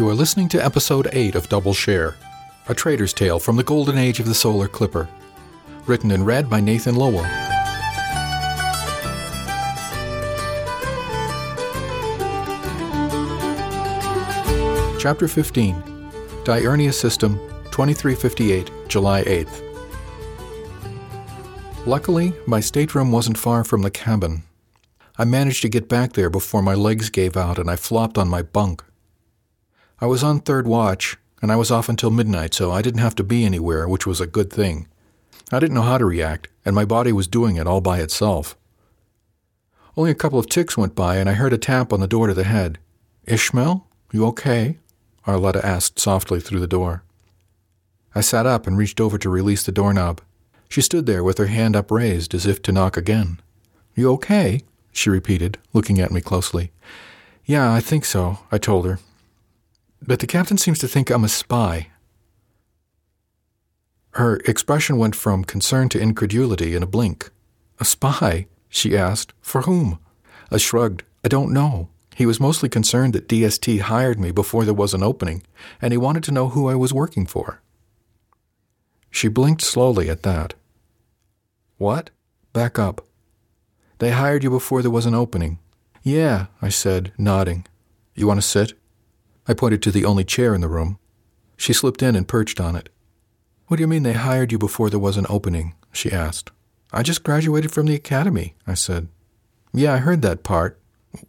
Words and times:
You 0.00 0.08
are 0.08 0.14
listening 0.14 0.48
to 0.48 0.64
episode 0.64 1.10
8 1.12 1.34
of 1.34 1.50
Double 1.50 1.74
Share, 1.74 2.16
a 2.70 2.74
trader's 2.74 3.12
tale 3.12 3.38
from 3.38 3.56
the 3.56 3.62
golden 3.62 3.98
age 3.98 4.18
of 4.18 4.24
the 4.24 4.34
solar 4.34 4.66
clipper. 4.66 5.06
Written 5.84 6.10
and 6.12 6.24
read 6.24 6.48
by 6.48 6.58
Nathan 6.58 6.94
Lowell. 6.94 7.22
Chapter 14.98 15.28
15 15.28 15.74
Diurnia 16.44 16.94
System, 16.94 17.36
2358, 17.70 18.70
July 18.88 19.22
8th. 19.24 19.62
Luckily, 21.84 22.32
my 22.46 22.60
stateroom 22.60 23.12
wasn't 23.12 23.36
far 23.36 23.64
from 23.64 23.82
the 23.82 23.90
cabin. 23.90 24.44
I 25.18 25.26
managed 25.26 25.60
to 25.60 25.68
get 25.68 25.90
back 25.90 26.14
there 26.14 26.30
before 26.30 26.62
my 26.62 26.72
legs 26.72 27.10
gave 27.10 27.36
out 27.36 27.58
and 27.58 27.68
I 27.70 27.76
flopped 27.76 28.16
on 28.16 28.28
my 28.28 28.40
bunk. 28.40 28.82
I 30.00 30.06
was 30.06 30.22
on 30.22 30.40
third 30.40 30.66
watch, 30.66 31.18
and 31.42 31.52
I 31.52 31.56
was 31.56 31.70
off 31.70 31.88
until 31.88 32.10
midnight, 32.10 32.54
so 32.54 32.70
I 32.70 32.80
didn't 32.80 33.00
have 33.00 33.14
to 33.16 33.24
be 33.24 33.44
anywhere, 33.44 33.86
which 33.86 34.06
was 34.06 34.20
a 34.20 34.26
good 34.26 34.50
thing. 34.50 34.88
I 35.52 35.58
didn't 35.58 35.74
know 35.74 35.82
how 35.82 35.98
to 35.98 36.06
react, 36.06 36.48
and 36.64 36.74
my 36.74 36.86
body 36.86 37.12
was 37.12 37.26
doing 37.26 37.56
it 37.56 37.66
all 37.66 37.82
by 37.82 38.00
itself. 38.00 38.56
Only 39.96 40.10
a 40.10 40.14
couple 40.14 40.38
of 40.38 40.48
ticks 40.48 40.76
went 40.76 40.94
by, 40.94 41.16
and 41.16 41.28
I 41.28 41.34
heard 41.34 41.52
a 41.52 41.58
tap 41.58 41.92
on 41.92 42.00
the 42.00 42.06
door 42.06 42.28
to 42.28 42.34
the 42.34 42.44
head. 42.44 42.78
Ishmael, 43.26 43.86
you 44.12 44.24
okay? 44.26 44.78
Arletta 45.26 45.62
asked 45.62 45.98
softly 45.98 46.40
through 46.40 46.60
the 46.60 46.66
door. 46.66 47.02
I 48.14 48.22
sat 48.22 48.46
up 48.46 48.66
and 48.66 48.78
reached 48.78 49.00
over 49.00 49.18
to 49.18 49.28
release 49.28 49.62
the 49.62 49.72
doorknob. 49.72 50.22
She 50.68 50.80
stood 50.80 51.04
there 51.04 51.22
with 51.22 51.36
her 51.36 51.46
hand 51.46 51.76
upraised 51.76 52.34
as 52.34 52.46
if 52.46 52.62
to 52.62 52.72
knock 52.72 52.96
again. 52.96 53.40
You 53.94 54.10
okay? 54.12 54.62
she 54.92 55.10
repeated, 55.10 55.58
looking 55.72 56.00
at 56.00 56.10
me 56.10 56.20
closely. 56.20 56.72
Yeah, 57.44 57.72
I 57.72 57.80
think 57.80 58.04
so, 58.04 58.38
I 58.50 58.58
told 58.58 58.86
her, 58.86 58.98
but 60.02 60.18
the 60.18 60.26
captain 60.26 60.58
seems 60.58 60.78
to 60.80 60.88
think 60.88 61.10
I'm 61.10 61.24
a 61.24 61.28
spy. 61.28 61.88
Her 64.12 64.36
expression 64.46 64.98
went 64.98 65.14
from 65.14 65.44
concern 65.44 65.88
to 65.90 66.00
incredulity 66.00 66.74
in 66.74 66.82
a 66.82 66.86
blink. 66.86 67.30
A 67.78 67.84
spy? 67.84 68.46
she 68.68 68.96
asked. 68.96 69.32
For 69.40 69.62
whom? 69.62 69.98
I 70.50 70.58
shrugged. 70.58 71.04
I 71.24 71.28
don't 71.28 71.52
know. 71.52 71.88
He 72.16 72.26
was 72.26 72.40
mostly 72.40 72.68
concerned 72.68 73.14
that 73.14 73.28
DST 73.28 73.80
hired 73.80 74.18
me 74.18 74.30
before 74.30 74.64
there 74.64 74.74
was 74.74 74.94
an 74.94 75.02
opening, 75.02 75.42
and 75.80 75.92
he 75.92 75.96
wanted 75.96 76.24
to 76.24 76.32
know 76.32 76.48
who 76.48 76.68
I 76.68 76.74
was 76.74 76.92
working 76.92 77.24
for. 77.24 77.62
She 79.10 79.28
blinked 79.28 79.62
slowly 79.62 80.10
at 80.10 80.22
that. 80.22 80.54
What? 81.78 82.10
Back 82.52 82.78
up. 82.78 83.06
They 83.98 84.10
hired 84.10 84.44
you 84.44 84.50
before 84.50 84.82
there 84.82 84.90
was 84.90 85.06
an 85.06 85.14
opening. 85.14 85.58
Yeah, 86.02 86.46
I 86.60 86.68
said, 86.68 87.12
nodding. 87.16 87.66
You 88.14 88.26
want 88.26 88.38
to 88.38 88.46
sit? 88.46 88.74
I 89.48 89.54
pointed 89.54 89.82
to 89.82 89.90
the 89.90 90.04
only 90.04 90.24
chair 90.24 90.54
in 90.54 90.60
the 90.60 90.68
room. 90.68 90.98
She 91.56 91.72
slipped 91.72 92.02
in 92.02 92.16
and 92.16 92.28
perched 92.28 92.60
on 92.60 92.76
it. 92.76 92.88
What 93.66 93.76
do 93.76 93.82
you 93.82 93.88
mean 93.88 94.02
they 94.02 94.14
hired 94.14 94.52
you 94.52 94.58
before 94.58 94.90
there 94.90 94.98
was 94.98 95.16
an 95.16 95.26
opening? 95.28 95.74
she 95.92 96.10
asked. 96.10 96.50
I 96.92 97.02
just 97.02 97.22
graduated 97.22 97.70
from 97.70 97.86
the 97.86 97.94
academy, 97.94 98.54
I 98.66 98.74
said. 98.74 99.08
Yeah, 99.72 99.94
I 99.94 99.98
heard 99.98 100.22
that 100.22 100.42
part. 100.42 100.80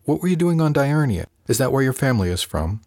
What 0.06 0.22
were 0.22 0.28
you 0.28 0.36
doing 0.36 0.60
on 0.60 0.74
Diurnia? 0.74 1.26
Is 1.48 1.58
that 1.58 1.72
where 1.72 1.84
your 1.84 1.94
family 1.94 2.30
is 2.30 2.42
from? 2.42 2.82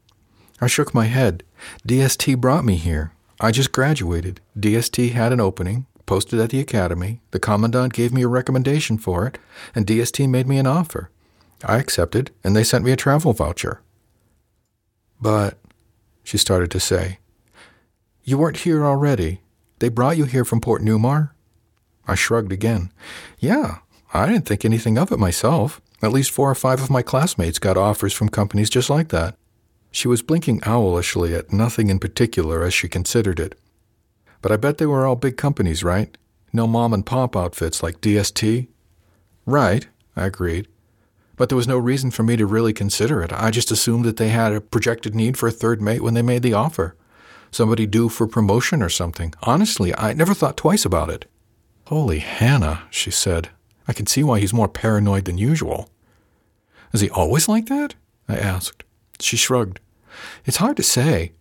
I 0.60 0.66
shook 0.66 0.94
my 0.94 1.04
head. 1.06 1.44
DST 1.86 2.40
brought 2.40 2.64
me 2.64 2.76
here. 2.76 3.12
I 3.40 3.50
just 3.50 3.72
graduated. 3.72 4.40
DST 4.58 5.12
had 5.12 5.32
an 5.32 5.40
opening, 5.40 5.86
posted 6.06 6.40
at 6.40 6.50
the 6.50 6.60
academy. 6.60 7.20
The 7.30 7.38
commandant 7.38 7.92
gave 7.92 8.12
me 8.12 8.22
a 8.22 8.28
recommendation 8.28 8.98
for 8.98 9.26
it, 9.26 9.38
and 9.74 9.86
DST 9.86 10.28
made 10.28 10.48
me 10.48 10.58
an 10.58 10.66
offer. 10.66 11.10
I 11.64 11.78
accepted, 11.78 12.30
and 12.42 12.56
they 12.56 12.64
sent 12.64 12.84
me 12.84 12.92
a 12.92 12.96
travel 12.96 13.32
voucher. 13.32 13.82
But, 15.24 15.56
she 16.22 16.36
started 16.36 16.70
to 16.72 16.78
say, 16.78 17.18
you 18.24 18.36
weren't 18.36 18.58
here 18.58 18.84
already. 18.84 19.40
They 19.78 19.88
brought 19.88 20.18
you 20.18 20.26
here 20.26 20.44
from 20.44 20.60
Port 20.60 20.82
Newmar? 20.82 21.30
I 22.06 22.14
shrugged 22.14 22.52
again. 22.52 22.92
Yeah, 23.38 23.78
I 24.12 24.26
didn't 24.26 24.44
think 24.44 24.66
anything 24.66 24.98
of 24.98 25.10
it 25.10 25.18
myself. 25.18 25.80
At 26.02 26.12
least 26.12 26.30
four 26.30 26.50
or 26.50 26.54
five 26.54 26.82
of 26.82 26.90
my 26.90 27.00
classmates 27.00 27.58
got 27.58 27.78
offers 27.78 28.12
from 28.12 28.28
companies 28.28 28.68
just 28.68 28.90
like 28.90 29.08
that. 29.08 29.38
She 29.90 30.08
was 30.08 30.20
blinking 30.20 30.60
owlishly 30.60 31.34
at 31.34 31.50
nothing 31.50 31.88
in 31.88 32.00
particular 32.00 32.62
as 32.62 32.74
she 32.74 32.86
considered 32.86 33.40
it. 33.40 33.58
But 34.42 34.52
I 34.52 34.58
bet 34.58 34.76
they 34.76 34.84
were 34.84 35.06
all 35.06 35.16
big 35.16 35.38
companies, 35.38 35.82
right? 35.82 36.14
No 36.52 36.66
mom 36.66 36.92
and 36.92 37.06
pop 37.06 37.34
outfits 37.34 37.82
like 37.82 38.02
DST? 38.02 38.68
Right, 39.46 39.88
I 40.16 40.26
agreed 40.26 40.68
but 41.36 41.48
there 41.48 41.56
was 41.56 41.68
no 41.68 41.78
reason 41.78 42.10
for 42.10 42.22
me 42.22 42.36
to 42.36 42.46
really 42.46 42.72
consider 42.72 43.22
it. 43.22 43.32
I 43.32 43.50
just 43.50 43.70
assumed 43.70 44.04
that 44.04 44.16
they 44.16 44.28
had 44.28 44.52
a 44.52 44.60
projected 44.60 45.14
need 45.14 45.36
for 45.36 45.48
a 45.48 45.52
third 45.52 45.82
mate 45.82 46.02
when 46.02 46.14
they 46.14 46.22
made 46.22 46.42
the 46.42 46.54
offer. 46.54 46.96
Somebody 47.50 47.86
due 47.86 48.08
for 48.08 48.26
promotion 48.26 48.82
or 48.82 48.88
something. 48.88 49.34
Honestly, 49.42 49.94
I 49.96 50.12
never 50.12 50.34
thought 50.34 50.56
twice 50.56 50.84
about 50.84 51.10
it. 51.10 51.26
Holy 51.86 52.18
Hannah, 52.18 52.82
she 52.90 53.10
said. 53.10 53.50
I 53.86 53.92
can 53.92 54.06
see 54.06 54.24
why 54.24 54.40
he's 54.40 54.54
more 54.54 54.68
paranoid 54.68 55.24
than 55.26 55.38
usual. 55.38 55.90
Is 56.92 57.00
he 57.00 57.10
always 57.10 57.48
like 57.48 57.66
that? 57.66 57.94
I 58.28 58.36
asked. 58.36 58.84
She 59.20 59.36
shrugged. 59.36 59.80
It's 60.44 60.56
hard 60.58 60.76
to 60.78 60.82
say. 60.82 61.32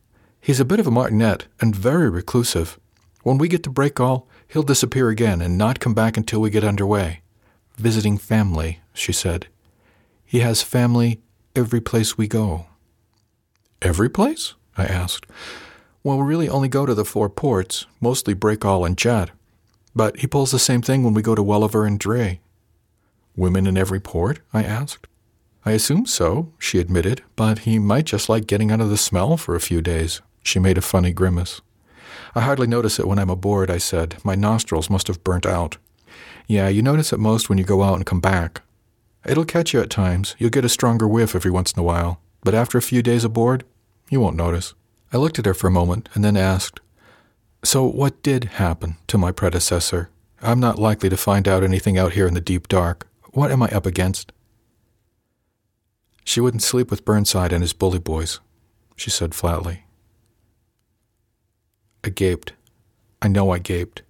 He's 0.42 0.60
a 0.60 0.66
bit 0.66 0.80
of 0.80 0.88
a 0.88 0.92
martinet 0.92 1.46
and 1.62 1.75
very 1.75 2.10
reclusive. 2.10 2.80
When 3.24 3.38
we 3.38 3.48
get 3.48 3.63
to 3.63 3.69
Breakall, 3.69 4.28
he'll 4.48 4.63
disappear 4.63 5.10
again 5.10 5.42
and 5.42 5.57
not 5.57 5.80
come 5.80 5.94
back 5.94 6.18
until 6.18 6.42
we 6.42 6.50
get 6.50 6.63
underway. 6.63 7.22
Visiting 7.78 8.18
family, 8.18 8.81
she 8.94 9.13
said. 9.13 9.48
He 10.33 10.39
has 10.39 10.63
family 10.63 11.21
every 11.56 11.80
place 11.80 12.18
we 12.18 12.27
go. 12.27 12.65
Every 13.83 14.09
place? 14.09 14.56
I 14.75 14.85
asked. 14.85 15.27
Well, 16.03 16.18
we 16.18 16.24
really 16.24 16.50
only 16.50 16.69
go 16.69 16.88
to 16.88 16.95
the 16.95 17.06
four 17.06 17.30
ports, 17.30 17.85
mostly 18.01 18.33
Breakall 18.33 18.83
and 18.83 18.97
Jet. 18.97 19.30
But 19.95 20.18
he 20.21 20.25
pulls 20.25 20.50
the 20.50 20.57
same 20.57 20.81
thing 20.81 21.03
when 21.03 21.13
we 21.13 21.21
go 21.21 21.35
to 21.35 21.44
Welliver 21.44 21.85
and 21.85 22.00
Dre. 22.00 22.39
Women 23.35 23.68
in 23.68 23.77
every 23.77 24.00
port? 24.00 24.39
I 24.51 24.63
asked. 24.63 25.06
I 25.68 25.74
assume 25.74 26.07
so, 26.07 26.51
she 26.57 26.80
admitted, 26.80 27.21
but 27.35 27.59
he 27.59 27.77
might 27.77 28.06
just 28.06 28.27
like 28.27 28.47
getting 28.47 28.71
out 28.71 28.81
of 28.81 28.89
the 28.89 28.97
smell 28.97 29.38
for 29.38 29.53
a 29.53 29.62
few 29.62 29.83
days. 29.83 30.24
She 30.41 30.57
made 30.57 30.80
a 30.80 30.81
funny 30.81 31.13
grimace. 31.13 31.62
I 32.33 32.41
hardly 32.41 32.65
notice 32.65 32.97
it 32.97 33.07
when 33.07 33.19
I'm 33.19 33.30
aboard, 33.30 33.69
I 33.69 33.77
said. 33.77 34.15
My 34.24 34.33
nostrils 34.33 34.89
must 34.89 35.06
have 35.09 35.24
burnt 35.24 35.45
out. 35.45 35.77
Yeah, 36.47 36.69
you 36.69 36.81
notice 36.81 37.13
it 37.13 37.19
most 37.19 37.50
when 37.50 37.59
you 37.59 37.63
go 37.63 37.83
out 37.83 37.97
and 37.97 38.06
come 38.07 38.19
back. 38.19 38.63
It'll 39.25 39.46
catch 39.46 39.74
you 39.74 39.81
at 39.81 39.90
times. 39.90 40.36
You'll 40.38 40.50
get 40.50 40.66
a 40.66 40.70
stronger 40.70 41.08
whiff 41.08 41.36
every 41.36 41.52
once 41.52 41.72
in 41.72 41.80
a 41.80 41.84
while. 41.84 42.20
But 42.42 42.54
after 42.54 42.78
a 42.78 42.81
few 42.81 43.02
days 43.02 43.24
aboard, 43.24 43.64
you 44.10 44.20
won't 44.20 44.36
notice. 44.36 44.74
I 45.14 45.18
looked 45.18 45.40
at 45.40 45.46
her 45.46 45.54
for 45.54 45.68
a 45.68 45.72
moment 45.72 46.10
and 46.14 46.24
then 46.24 46.36
asked, 46.36 46.81
So, 47.64 47.86
what 47.86 48.22
did 48.22 48.46
happen 48.56 48.98
to 49.08 49.18
my 49.18 49.31
predecessor? 49.31 50.10
I'm 50.42 50.60
not 50.60 50.78
likely 50.78 51.10
to 51.10 51.16
find 51.16 51.48
out 51.48 51.64
anything 51.64 51.98
out 51.98 52.14
here 52.14 52.28
in 52.28 52.34
the 52.34 52.42
deep 52.42 52.68
dark. 52.68 53.08
What 53.31 53.52
am 53.52 53.64
I 53.64 53.70
up 53.70 53.86
against? 53.86 54.34
She 56.26 56.42
wouldn't 56.42 56.64
sleep 56.64 56.92
with 56.92 57.06
Burnside 57.06 57.54
and 57.54 57.62
his 57.62 57.74
bully 57.74 58.00
boys, 58.00 58.40
she 58.96 59.10
said 59.10 59.34
flatly. 59.34 59.86
I 62.04 62.10
gaped. 62.10 62.54
I 63.22 63.30
know 63.30 63.52
I 63.52 63.60
gaped. 63.60 64.02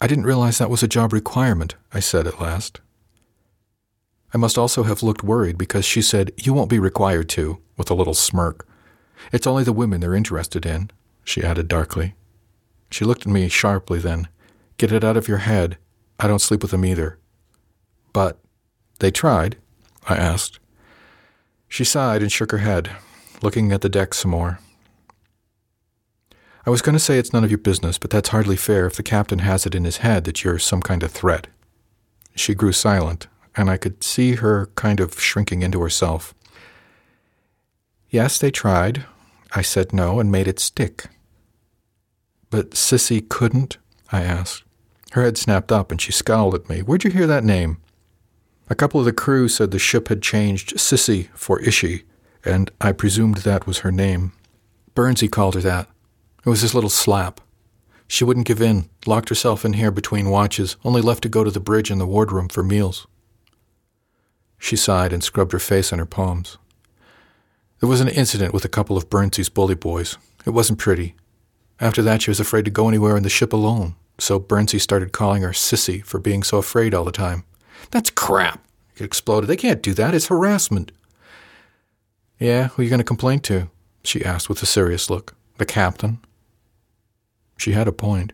I 0.00 0.06
didn't 0.06 0.26
realize 0.26 0.58
that 0.58 0.70
was 0.70 0.82
a 0.82 0.88
job 0.88 1.12
requirement, 1.12 1.76
I 1.92 2.00
said 2.00 2.26
at 2.26 2.40
last. 2.40 2.80
I 4.36 4.38
must 4.38 4.58
also 4.58 4.82
have 4.82 5.02
looked 5.02 5.22
worried 5.22 5.56
because 5.56 5.86
she 5.86 6.02
said, 6.02 6.30
You 6.36 6.52
won't 6.52 6.68
be 6.68 6.78
required 6.78 7.26
to, 7.30 7.58
with 7.78 7.90
a 7.90 7.94
little 7.94 8.12
smirk. 8.12 8.68
It's 9.32 9.46
only 9.46 9.64
the 9.64 9.72
women 9.72 10.02
they're 10.02 10.14
interested 10.14 10.66
in, 10.66 10.90
she 11.24 11.42
added 11.42 11.68
darkly. 11.68 12.12
She 12.90 13.06
looked 13.06 13.22
at 13.22 13.32
me 13.32 13.48
sharply 13.48 13.98
then. 13.98 14.28
Get 14.76 14.92
it 14.92 15.02
out 15.02 15.16
of 15.16 15.26
your 15.26 15.38
head. 15.38 15.78
I 16.20 16.28
don't 16.28 16.40
sleep 16.42 16.60
with 16.60 16.70
them 16.70 16.84
either. 16.84 17.18
But 18.12 18.38
they 18.98 19.10
tried? 19.10 19.56
I 20.06 20.16
asked. 20.16 20.58
She 21.66 21.82
sighed 21.82 22.20
and 22.20 22.30
shook 22.30 22.52
her 22.52 22.58
head, 22.58 22.90
looking 23.40 23.72
at 23.72 23.80
the 23.80 23.88
deck 23.88 24.12
some 24.12 24.32
more. 24.32 24.60
I 26.66 26.68
was 26.68 26.82
going 26.82 26.92
to 26.92 26.98
say 26.98 27.18
it's 27.18 27.32
none 27.32 27.42
of 27.42 27.50
your 27.50 27.56
business, 27.56 27.96
but 27.96 28.10
that's 28.10 28.28
hardly 28.28 28.56
fair 28.56 28.84
if 28.84 28.96
the 28.96 29.02
captain 29.02 29.38
has 29.38 29.64
it 29.64 29.74
in 29.74 29.84
his 29.84 29.98
head 29.98 30.24
that 30.24 30.44
you're 30.44 30.58
some 30.58 30.82
kind 30.82 31.02
of 31.02 31.10
threat. 31.10 31.46
She 32.34 32.54
grew 32.54 32.72
silent, 32.72 33.28
and 33.56 33.70
I 33.70 33.76
could 33.76 34.04
see 34.04 34.34
her 34.34 34.66
kind 34.74 35.00
of 35.00 35.18
shrinking 35.18 35.62
into 35.62 35.80
herself. 35.80 36.34
Yes, 38.10 38.38
they 38.38 38.50
tried. 38.50 39.04
I 39.52 39.62
said 39.62 39.92
no 39.92 40.20
and 40.20 40.30
made 40.30 40.46
it 40.46 40.60
stick. 40.60 41.06
But 42.50 42.70
Sissy 42.72 43.26
couldn't? 43.26 43.78
I 44.12 44.22
asked. 44.22 44.62
Her 45.12 45.22
head 45.22 45.38
snapped 45.38 45.72
up 45.72 45.90
and 45.90 46.00
she 46.00 46.12
scowled 46.12 46.54
at 46.54 46.68
me. 46.68 46.80
Where'd 46.80 47.04
you 47.04 47.10
hear 47.10 47.26
that 47.26 47.44
name? 47.44 47.78
A 48.68 48.74
couple 48.74 49.00
of 49.00 49.06
the 49.06 49.12
crew 49.12 49.48
said 49.48 49.70
the 49.70 49.78
ship 49.78 50.08
had 50.08 50.22
changed 50.22 50.76
Sissy 50.76 51.28
for 51.34 51.60
Ishi, 51.60 52.04
and 52.44 52.70
I 52.80 52.92
presumed 52.92 53.38
that 53.38 53.66
was 53.66 53.78
her 53.78 53.92
name. 53.92 54.32
Burnsy 54.94 55.30
called 55.30 55.54
her 55.54 55.60
that. 55.60 55.88
It 56.44 56.48
was 56.48 56.62
his 56.62 56.74
little 56.74 56.90
slap. 56.90 57.40
She 58.08 58.24
wouldn't 58.24 58.46
give 58.46 58.60
in, 58.60 58.88
locked 59.04 59.28
herself 59.28 59.64
in 59.64 59.74
here 59.74 59.90
between 59.90 60.30
watches, 60.30 60.76
only 60.84 61.00
left 61.00 61.22
to 61.22 61.28
go 61.28 61.44
to 61.44 61.50
the 61.50 61.60
bridge 61.60 61.90
and 61.90 62.00
the 62.00 62.06
wardroom 62.06 62.48
for 62.48 62.62
meals. 62.62 63.06
She 64.66 64.74
sighed 64.74 65.12
and 65.12 65.22
scrubbed 65.22 65.52
her 65.52 65.60
face 65.60 65.92
on 65.92 66.00
her 66.00 66.04
palms. 66.06 66.58
There 67.78 67.88
was 67.88 68.00
an 68.00 68.08
incident 68.08 68.52
with 68.52 68.64
a 68.64 68.68
couple 68.68 68.96
of 68.96 69.08
Burnsy's 69.08 69.48
bully 69.48 69.76
boys. 69.76 70.18
It 70.44 70.50
wasn't 70.50 70.80
pretty. 70.80 71.14
After 71.78 72.02
that, 72.02 72.20
she 72.20 72.32
was 72.32 72.40
afraid 72.40 72.64
to 72.64 72.72
go 72.72 72.88
anywhere 72.88 73.16
in 73.16 73.22
the 73.22 73.28
ship 73.28 73.52
alone, 73.52 73.94
so 74.18 74.40
Burnsy 74.40 74.80
started 74.80 75.12
calling 75.12 75.42
her 75.42 75.50
Sissy 75.50 76.04
for 76.04 76.18
being 76.18 76.42
so 76.42 76.58
afraid 76.58 76.94
all 76.94 77.04
the 77.04 77.12
time. 77.12 77.44
That's 77.92 78.10
crap, 78.10 78.60
he 78.96 79.04
exploded. 79.04 79.48
They 79.48 79.54
can't 79.54 79.84
do 79.84 79.94
that. 79.94 80.16
It's 80.16 80.26
harassment. 80.26 80.90
Yeah, 82.40 82.66
who 82.66 82.82
are 82.82 82.84
you 82.84 82.90
going 82.90 82.98
to 82.98 83.04
complain 83.04 83.38
to? 83.42 83.70
she 84.02 84.24
asked 84.24 84.48
with 84.48 84.60
a 84.64 84.66
serious 84.66 85.08
look. 85.08 85.36
The 85.58 85.64
captain? 85.64 86.18
She 87.56 87.70
had 87.70 87.86
a 87.86 87.92
point. 87.92 88.32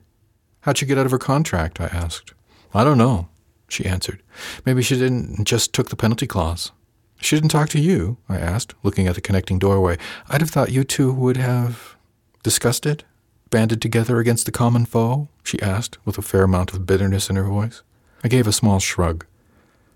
How'd 0.60 0.78
she 0.78 0.86
get 0.86 0.96
out 0.96 1.04
of 1.04 1.12
her 1.12 1.18
contract? 1.18 1.78
I 1.78 1.88
asked. 1.88 2.32
I 2.72 2.84
don't 2.84 2.96
know, 2.96 3.28
she 3.72 3.86
answered. 3.86 4.22
Maybe 4.64 4.82
she 4.82 4.98
didn't 4.98 5.44
just 5.44 5.72
took 5.72 5.88
the 5.88 5.96
penalty 5.96 6.26
clause. 6.26 6.72
She 7.20 7.36
didn't 7.36 7.50
talk 7.50 7.68
to 7.70 7.80
you? 7.80 8.18
I 8.28 8.36
asked, 8.36 8.74
looking 8.82 9.06
at 9.06 9.14
the 9.14 9.20
connecting 9.20 9.58
doorway. 9.58 9.96
I'd 10.28 10.40
have 10.40 10.50
thought 10.50 10.72
you 10.72 10.84
two 10.84 11.12
would 11.12 11.36
have 11.36 11.96
discussed 12.42 12.84
it? 12.84 13.04
Banded 13.50 13.80
together 13.80 14.18
against 14.18 14.46
the 14.46 14.52
common 14.52 14.84
foe? 14.84 15.28
she 15.44 15.60
asked, 15.62 15.98
with 16.04 16.18
a 16.18 16.22
fair 16.22 16.44
amount 16.44 16.72
of 16.72 16.86
bitterness 16.86 17.30
in 17.30 17.36
her 17.36 17.44
voice. 17.44 17.82
I 18.24 18.28
gave 18.28 18.46
a 18.46 18.52
small 18.52 18.80
shrug. 18.80 19.24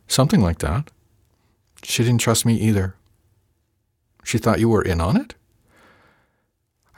Something 0.09 0.41
like 0.41 0.59
that. 0.59 0.91
She 1.83 2.05
didn't 2.05 2.21
trust 2.21 2.47
me 2.47 2.55
either. 2.55 2.95
She 4.25 4.39
thought 4.39 4.61
you 4.61 4.69
were 4.69 4.83
in 4.83 5.01
on 5.01 5.17
it? 5.17 5.35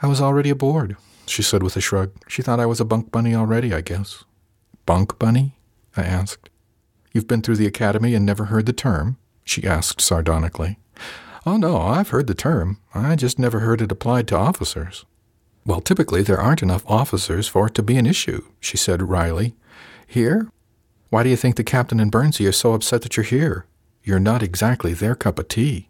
I 0.01 0.07
was 0.07 0.21
already 0.21 0.49
aboard, 0.49 0.95
she 1.27 1.41
said 1.43 1.61
with 1.61 1.75
a 1.75 1.81
shrug. 1.81 2.11
She 2.27 2.41
thought 2.41 2.59
I 2.59 2.65
was 2.65 2.79
a 2.79 2.85
bunk 2.85 3.11
bunny 3.11 3.35
already, 3.35 3.73
I 3.73 3.81
guess. 3.81 4.23
Bunk 4.85 5.19
bunny? 5.19 5.55
I 5.97 6.03
asked. 6.03 6.49
You've 7.11 7.27
been 7.27 7.41
through 7.41 7.55
the 7.55 7.67
academy 7.67 8.15
and 8.15 8.25
never 8.25 8.45
heard 8.45 8.65
the 8.65 8.73
term? 8.73 9.17
she 9.43 9.65
asked 9.65 10.01
sardonically. 10.01 10.77
Oh, 11.45 11.57
no, 11.57 11.77
I've 11.77 12.09
heard 12.09 12.27
the 12.27 12.35
term. 12.35 12.79
I 12.93 13.15
just 13.15 13.39
never 13.39 13.59
heard 13.61 13.81
it 13.81 13.91
applied 13.91 14.27
to 14.27 14.37
officers. 14.37 15.05
Well, 15.65 15.81
typically 15.81 16.21
there 16.21 16.39
aren't 16.39 16.63
enough 16.63 16.83
officers 16.85 17.47
for 17.47 17.67
it 17.67 17.75
to 17.75 17.83
be 17.83 17.97
an 17.97 18.05
issue, 18.05 18.43
she 18.59 18.77
said 18.77 19.09
wryly. 19.09 19.55
Here? 20.05 20.51
Why 21.09 21.23
do 21.23 21.29
you 21.29 21.35
think 21.35 21.55
the 21.55 21.63
captain 21.63 21.99
and 21.99 22.11
Burnsy 22.11 22.47
are 22.47 22.51
so 22.51 22.73
upset 22.73 23.01
that 23.01 23.17
you're 23.17 23.23
here? 23.23 23.65
You're 24.03 24.19
not 24.19 24.43
exactly 24.43 24.93
their 24.93 25.15
cup 25.15 25.39
of 25.39 25.47
tea. 25.47 25.89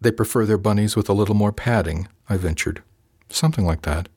They 0.00 0.10
prefer 0.10 0.44
their 0.46 0.58
bunnies 0.58 0.96
with 0.96 1.08
a 1.08 1.14
little 1.14 1.34
more 1.34 1.52
padding, 1.52 2.08
I 2.28 2.36
ventured. 2.36 2.82
Something 3.28 3.64
like 3.64 3.82
that. 3.82 4.08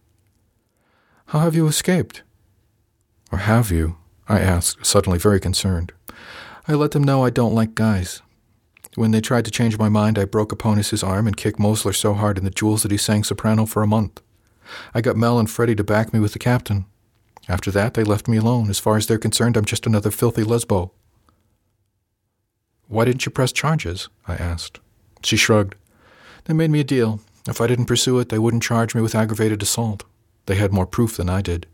How 1.28 1.40
have 1.40 1.56
you 1.56 1.68
escaped? 1.68 2.24
Or 3.32 3.40
have 3.40 3.72
you? 3.72 3.98
I 4.30 4.40
asked, 4.40 4.86
suddenly 4.86 5.18
very 5.18 5.40
concerned. 5.40 5.94
I 6.68 6.74
let 6.74 6.92
them 6.92 7.04
know 7.04 7.24
I 7.24 7.30
don't 7.30 7.56
like 7.56 7.76
guys. 7.76 8.22
When 8.96 9.12
they 9.12 9.22
tried 9.22 9.46
to 9.46 9.52
change 9.52 9.78
my 9.78 9.90
mind, 9.90 10.18
I 10.18 10.26
broke 10.26 10.52
Apones's 10.52 11.04
arm 11.04 11.28
and 11.28 11.38
kicked 11.38 11.60
Mosler 11.60 11.96
so 11.96 12.14
hard 12.14 12.38
in 12.38 12.44
the 12.44 12.50
jewels 12.50 12.84
that 12.84 12.92
he 12.92 12.98
sang 12.98 13.24
soprano 13.24 13.66
for 13.66 13.84
a 13.84 13.88
month. 13.88 14.22
I 14.94 15.02
got 15.02 15.16
Mel 15.16 15.40
and 15.40 15.50
Freddie 15.50 15.76
to 15.76 15.84
back 15.84 16.14
me 16.14 16.20
with 16.20 16.34
the 16.34 16.40
captain. 16.40 16.86
After 17.48 17.72
that, 17.72 17.94
they 17.94 18.04
left 18.04 18.28
me 18.28 18.38
alone. 18.38 18.70
As 18.70 18.80
far 18.80 18.98
as 18.98 19.08
they're 19.08 19.18
concerned, 19.18 19.56
I'm 19.56 19.66
just 19.66 19.86
another 19.86 20.12
filthy 20.12 20.44
lesbo. 20.44 20.92
Why 22.88 23.06
didn't 23.06 23.26
you 23.26 23.32
press 23.32 23.52
charges? 23.52 24.10
I 24.28 24.36
asked. 24.36 24.80
She 25.24 25.38
shrugged. 25.38 25.76
They 26.46 26.54
made 26.54 26.72
me 26.72 26.80
a 26.82 26.84
deal. 26.84 27.22
If 27.48 27.62
I 27.62 27.68
didn't 27.68 27.86
pursue 27.86 28.20
it, 28.20 28.30
they 28.30 28.40
wouldn't 28.40 28.64
charge 28.64 28.94
me 28.94 29.02
with 29.02 29.16
aggravated 29.16 29.62
assault. 29.62 30.04
They 30.48 30.56
had 30.56 30.74
more 30.74 30.86
proof 30.86 31.16
than 31.18 31.30
I 31.30 31.42
did. 31.42 31.68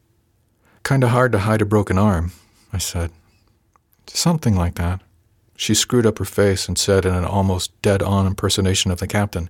Kinda 0.83 1.07
hard 1.07 1.31
to 1.31 1.39
hide 1.39 1.61
a 1.61 1.65
broken 1.65 1.97
arm, 1.97 2.31
I 2.74 2.80
said. 2.80 3.12
Something 4.08 4.56
like 4.56 4.75
that. 4.75 5.02
She 5.56 5.75
screwed 5.75 6.06
up 6.06 6.18
her 6.18 6.25
face 6.25 6.68
and 6.68 6.78
said 6.78 7.06
in 7.06 7.14
an 7.14 7.24
almost 7.24 7.80
dead 7.81 8.02
on 8.02 8.28
impersonation 8.28 8.92
of 8.92 9.00
the 9.00 9.08
captain, 9.08 9.50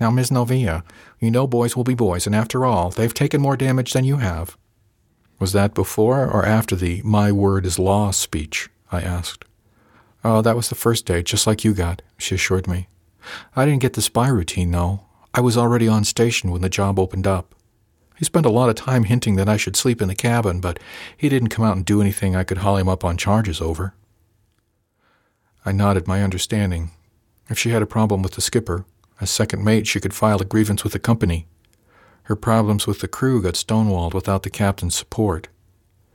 Now, 0.00 0.10
Miss 0.10 0.30
Novia, 0.30 0.84
you 1.20 1.30
know 1.30 1.46
boys 1.46 1.76
will 1.76 1.84
be 1.84 1.94
boys, 1.94 2.26
and 2.26 2.34
after 2.34 2.66
all, 2.66 2.90
they've 2.90 3.14
taken 3.14 3.40
more 3.40 3.56
damage 3.56 3.92
than 3.92 4.04
you 4.04 4.16
have. 4.16 4.58
Was 5.38 5.52
that 5.52 5.72
before 5.74 6.28
or 6.28 6.44
after 6.44 6.74
the 6.76 7.00
my 7.02 7.30
word 7.32 7.64
is 7.64 7.78
law 7.78 8.10
speech? 8.10 8.68
I 8.90 9.00
asked. 9.00 9.44
Oh, 10.24 10.42
that 10.42 10.56
was 10.56 10.68
the 10.68 10.74
first 10.74 11.06
day, 11.06 11.22
just 11.22 11.46
like 11.46 11.64
you 11.64 11.74
got, 11.74 12.02
she 12.18 12.34
assured 12.34 12.66
me. 12.66 12.88
I 13.54 13.64
didn't 13.64 13.82
get 13.82 13.92
the 13.92 14.02
spy 14.02 14.28
routine, 14.28 14.70
though. 14.70 15.02
I 15.32 15.40
was 15.40 15.56
already 15.56 15.88
on 15.88 16.04
station 16.04 16.50
when 16.50 16.62
the 16.62 16.68
job 16.68 16.98
opened 16.98 17.26
up. 17.26 17.54
He 18.16 18.24
spent 18.24 18.46
a 18.46 18.50
lot 18.50 18.68
of 18.68 18.76
time 18.76 19.04
hinting 19.04 19.36
that 19.36 19.48
I 19.48 19.56
should 19.56 19.76
sleep 19.76 20.00
in 20.00 20.08
the 20.08 20.14
cabin, 20.14 20.60
but 20.60 20.78
he 21.16 21.28
didn't 21.28 21.48
come 21.48 21.64
out 21.64 21.76
and 21.76 21.84
do 21.84 22.00
anything 22.00 22.36
I 22.36 22.44
could 22.44 22.58
haul 22.58 22.76
him 22.76 22.88
up 22.88 23.04
on 23.04 23.16
charges 23.16 23.60
over. 23.60 23.94
I 25.64 25.72
nodded 25.72 26.06
my 26.06 26.22
understanding. 26.22 26.90
If 27.48 27.58
she 27.58 27.70
had 27.70 27.82
a 27.82 27.86
problem 27.86 28.22
with 28.22 28.32
the 28.32 28.40
skipper, 28.40 28.84
as 29.20 29.30
second 29.30 29.64
mate, 29.64 29.86
she 29.86 30.00
could 30.00 30.14
file 30.14 30.40
a 30.40 30.44
grievance 30.44 30.84
with 30.84 30.92
the 30.92 30.98
company. 30.98 31.46
Her 32.24 32.36
problems 32.36 32.86
with 32.86 33.00
the 33.00 33.08
crew 33.08 33.42
got 33.42 33.54
stonewalled 33.54 34.14
without 34.14 34.44
the 34.44 34.50
captain's 34.50 34.94
support. 34.94 35.48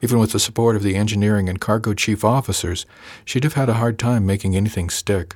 Even 0.02 0.20
with 0.20 0.32
the 0.32 0.40
support 0.40 0.76
of 0.76 0.84
the 0.84 0.96
engineering 0.96 1.50
and 1.50 1.60
cargo 1.60 1.94
chief 1.94 2.24
officers, 2.24 2.86
she'd 3.26 3.44
have 3.44 3.54
had 3.54 3.70
a 3.70 3.76
hard 3.76 4.00
time 4.00 4.26
making 4.26 4.56
anything 4.56 4.90
stick. 4.90 5.36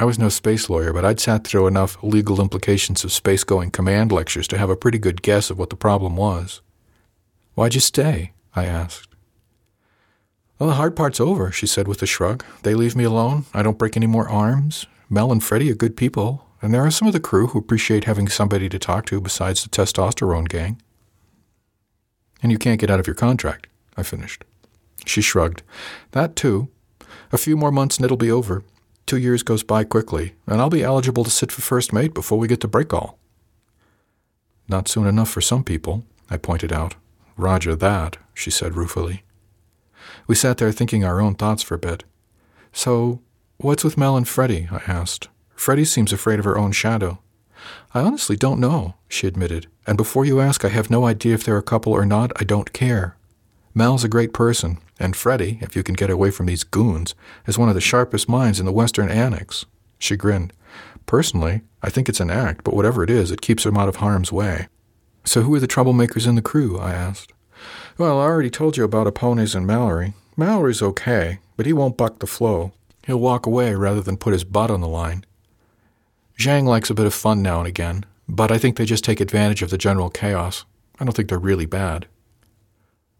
I 0.00 0.04
was 0.04 0.18
no 0.18 0.28
space 0.28 0.70
lawyer, 0.70 0.92
but 0.92 1.04
I'd 1.04 1.18
sat 1.18 1.44
through 1.44 1.66
enough 1.66 2.00
legal 2.04 2.40
implications 2.40 3.02
of 3.02 3.10
space 3.10 3.42
going 3.42 3.72
command 3.72 4.12
lectures 4.12 4.46
to 4.48 4.58
have 4.58 4.70
a 4.70 4.76
pretty 4.76 4.98
good 4.98 5.22
guess 5.22 5.50
of 5.50 5.58
what 5.58 5.70
the 5.70 5.76
problem 5.76 6.14
was. 6.14 6.60
Why'd 7.54 7.74
you 7.74 7.80
stay? 7.80 8.32
I 8.54 8.64
asked. 8.64 9.08
Well, 10.58 10.68
the 10.68 10.76
hard 10.76 10.94
part's 10.94 11.20
over, 11.20 11.50
she 11.50 11.66
said 11.66 11.88
with 11.88 12.00
a 12.00 12.06
shrug. 12.06 12.44
They 12.62 12.74
leave 12.74 12.94
me 12.94 13.02
alone. 13.02 13.46
I 13.52 13.64
don't 13.64 13.78
break 13.78 13.96
any 13.96 14.06
more 14.06 14.28
arms. 14.28 14.86
Mel 15.10 15.32
and 15.32 15.42
Freddie 15.42 15.70
are 15.72 15.74
good 15.74 15.96
people, 15.96 16.46
and 16.62 16.72
there 16.72 16.84
are 16.84 16.90
some 16.92 17.08
of 17.08 17.12
the 17.12 17.20
crew 17.20 17.48
who 17.48 17.58
appreciate 17.58 18.04
having 18.04 18.28
somebody 18.28 18.68
to 18.68 18.78
talk 18.78 19.04
to 19.06 19.20
besides 19.20 19.64
the 19.64 19.68
testosterone 19.68 20.48
gang. 20.48 20.80
And 22.40 22.52
you 22.52 22.58
can't 22.58 22.80
get 22.80 22.90
out 22.90 23.00
of 23.00 23.06
your 23.08 23.14
contract, 23.14 23.66
I 23.96 24.04
finished. 24.04 24.44
She 25.06 25.22
shrugged. 25.22 25.62
That 26.12 26.36
too. 26.36 26.68
A 27.32 27.38
few 27.38 27.56
more 27.56 27.72
months 27.72 27.96
and 27.96 28.04
it'll 28.04 28.16
be 28.16 28.30
over. 28.30 28.62
Two 29.08 29.16
years 29.16 29.42
goes 29.42 29.62
by 29.62 29.84
quickly, 29.84 30.34
and 30.46 30.60
I'll 30.60 30.68
be 30.68 30.82
eligible 30.82 31.24
to 31.24 31.30
sit 31.30 31.50
for 31.50 31.62
first 31.62 31.94
mate 31.94 32.12
before 32.12 32.38
we 32.38 32.46
get 32.46 32.60
to 32.60 32.68
Breakall. 32.68 33.14
Not 34.68 34.86
soon 34.86 35.06
enough 35.06 35.30
for 35.30 35.40
some 35.40 35.64
people, 35.64 36.04
I 36.28 36.36
pointed 36.36 36.74
out. 36.74 36.94
Roger 37.34 37.74
that, 37.74 38.18
she 38.34 38.50
said 38.50 38.76
ruefully. 38.76 39.22
We 40.26 40.34
sat 40.34 40.58
there 40.58 40.72
thinking 40.72 41.06
our 41.06 41.22
own 41.22 41.36
thoughts 41.36 41.62
for 41.62 41.74
a 41.74 41.78
bit. 41.78 42.04
So, 42.70 43.22
what's 43.56 43.82
with 43.82 43.96
Mel 43.96 44.14
and 44.14 44.28
Freddie? 44.28 44.68
I 44.70 44.82
asked. 44.86 45.28
Freddie 45.54 45.86
seems 45.86 46.12
afraid 46.12 46.38
of 46.38 46.44
her 46.44 46.58
own 46.58 46.72
shadow. 46.72 47.18
I 47.94 48.00
honestly 48.00 48.36
don't 48.36 48.60
know, 48.60 48.96
she 49.08 49.26
admitted. 49.26 49.68
And 49.86 49.96
before 49.96 50.26
you 50.26 50.38
ask, 50.38 50.66
I 50.66 50.68
have 50.68 50.90
no 50.90 51.06
idea 51.06 51.32
if 51.32 51.44
they're 51.44 51.56
a 51.56 51.62
couple 51.62 51.94
or 51.94 52.04
not. 52.04 52.30
I 52.36 52.44
don't 52.44 52.74
care. 52.74 53.16
Mel's 53.78 54.02
a 54.02 54.08
great 54.08 54.32
person, 54.32 54.78
and 54.98 55.14
Freddie, 55.14 55.60
if 55.62 55.76
you 55.76 55.84
can 55.84 55.94
get 55.94 56.10
away 56.10 56.32
from 56.32 56.46
these 56.46 56.64
goons, 56.64 57.14
is 57.46 57.56
one 57.56 57.68
of 57.68 57.76
the 57.76 57.80
sharpest 57.80 58.28
minds 58.28 58.58
in 58.58 58.66
the 58.66 58.72
Western 58.72 59.08
Annex. 59.08 59.66
She 60.00 60.16
grinned. 60.16 60.52
Personally, 61.06 61.60
I 61.80 61.88
think 61.88 62.08
it's 62.08 62.18
an 62.18 62.28
act, 62.28 62.64
but 62.64 62.74
whatever 62.74 63.04
it 63.04 63.08
is, 63.08 63.30
it 63.30 63.40
keeps 63.40 63.64
him 63.64 63.76
out 63.76 63.88
of 63.88 63.96
harm's 63.96 64.32
way. 64.32 64.66
So 65.22 65.42
who 65.42 65.54
are 65.54 65.60
the 65.60 65.68
troublemakers 65.68 66.26
in 66.26 66.34
the 66.34 66.42
crew? 66.42 66.76
I 66.76 66.90
asked. 66.90 67.32
Well, 67.96 68.18
I 68.18 68.24
already 68.24 68.50
told 68.50 68.76
you 68.76 68.82
about 68.82 69.06
Apones 69.06 69.54
and 69.54 69.64
Mallory. 69.64 70.14
Mallory's 70.36 70.82
okay, 70.82 71.38
but 71.56 71.64
he 71.64 71.72
won't 71.72 71.96
buck 71.96 72.18
the 72.18 72.26
flow. 72.26 72.72
He'll 73.06 73.20
walk 73.20 73.46
away 73.46 73.76
rather 73.76 74.00
than 74.00 74.16
put 74.16 74.32
his 74.32 74.42
butt 74.42 74.72
on 74.72 74.80
the 74.80 74.88
line. 74.88 75.24
Zhang 76.36 76.64
likes 76.64 76.90
a 76.90 76.94
bit 76.94 77.06
of 77.06 77.14
fun 77.14 77.42
now 77.42 77.60
and 77.60 77.68
again, 77.68 78.04
but 78.28 78.50
I 78.50 78.58
think 78.58 78.76
they 78.76 78.84
just 78.84 79.04
take 79.04 79.20
advantage 79.20 79.62
of 79.62 79.70
the 79.70 79.78
general 79.78 80.10
chaos. 80.10 80.64
I 80.98 81.04
don't 81.04 81.14
think 81.14 81.28
they're 81.28 81.38
really 81.38 81.66
bad. 81.66 82.08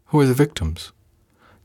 Who 0.09 0.19
are 0.19 0.25
the 0.25 0.33
victims? 0.33 0.91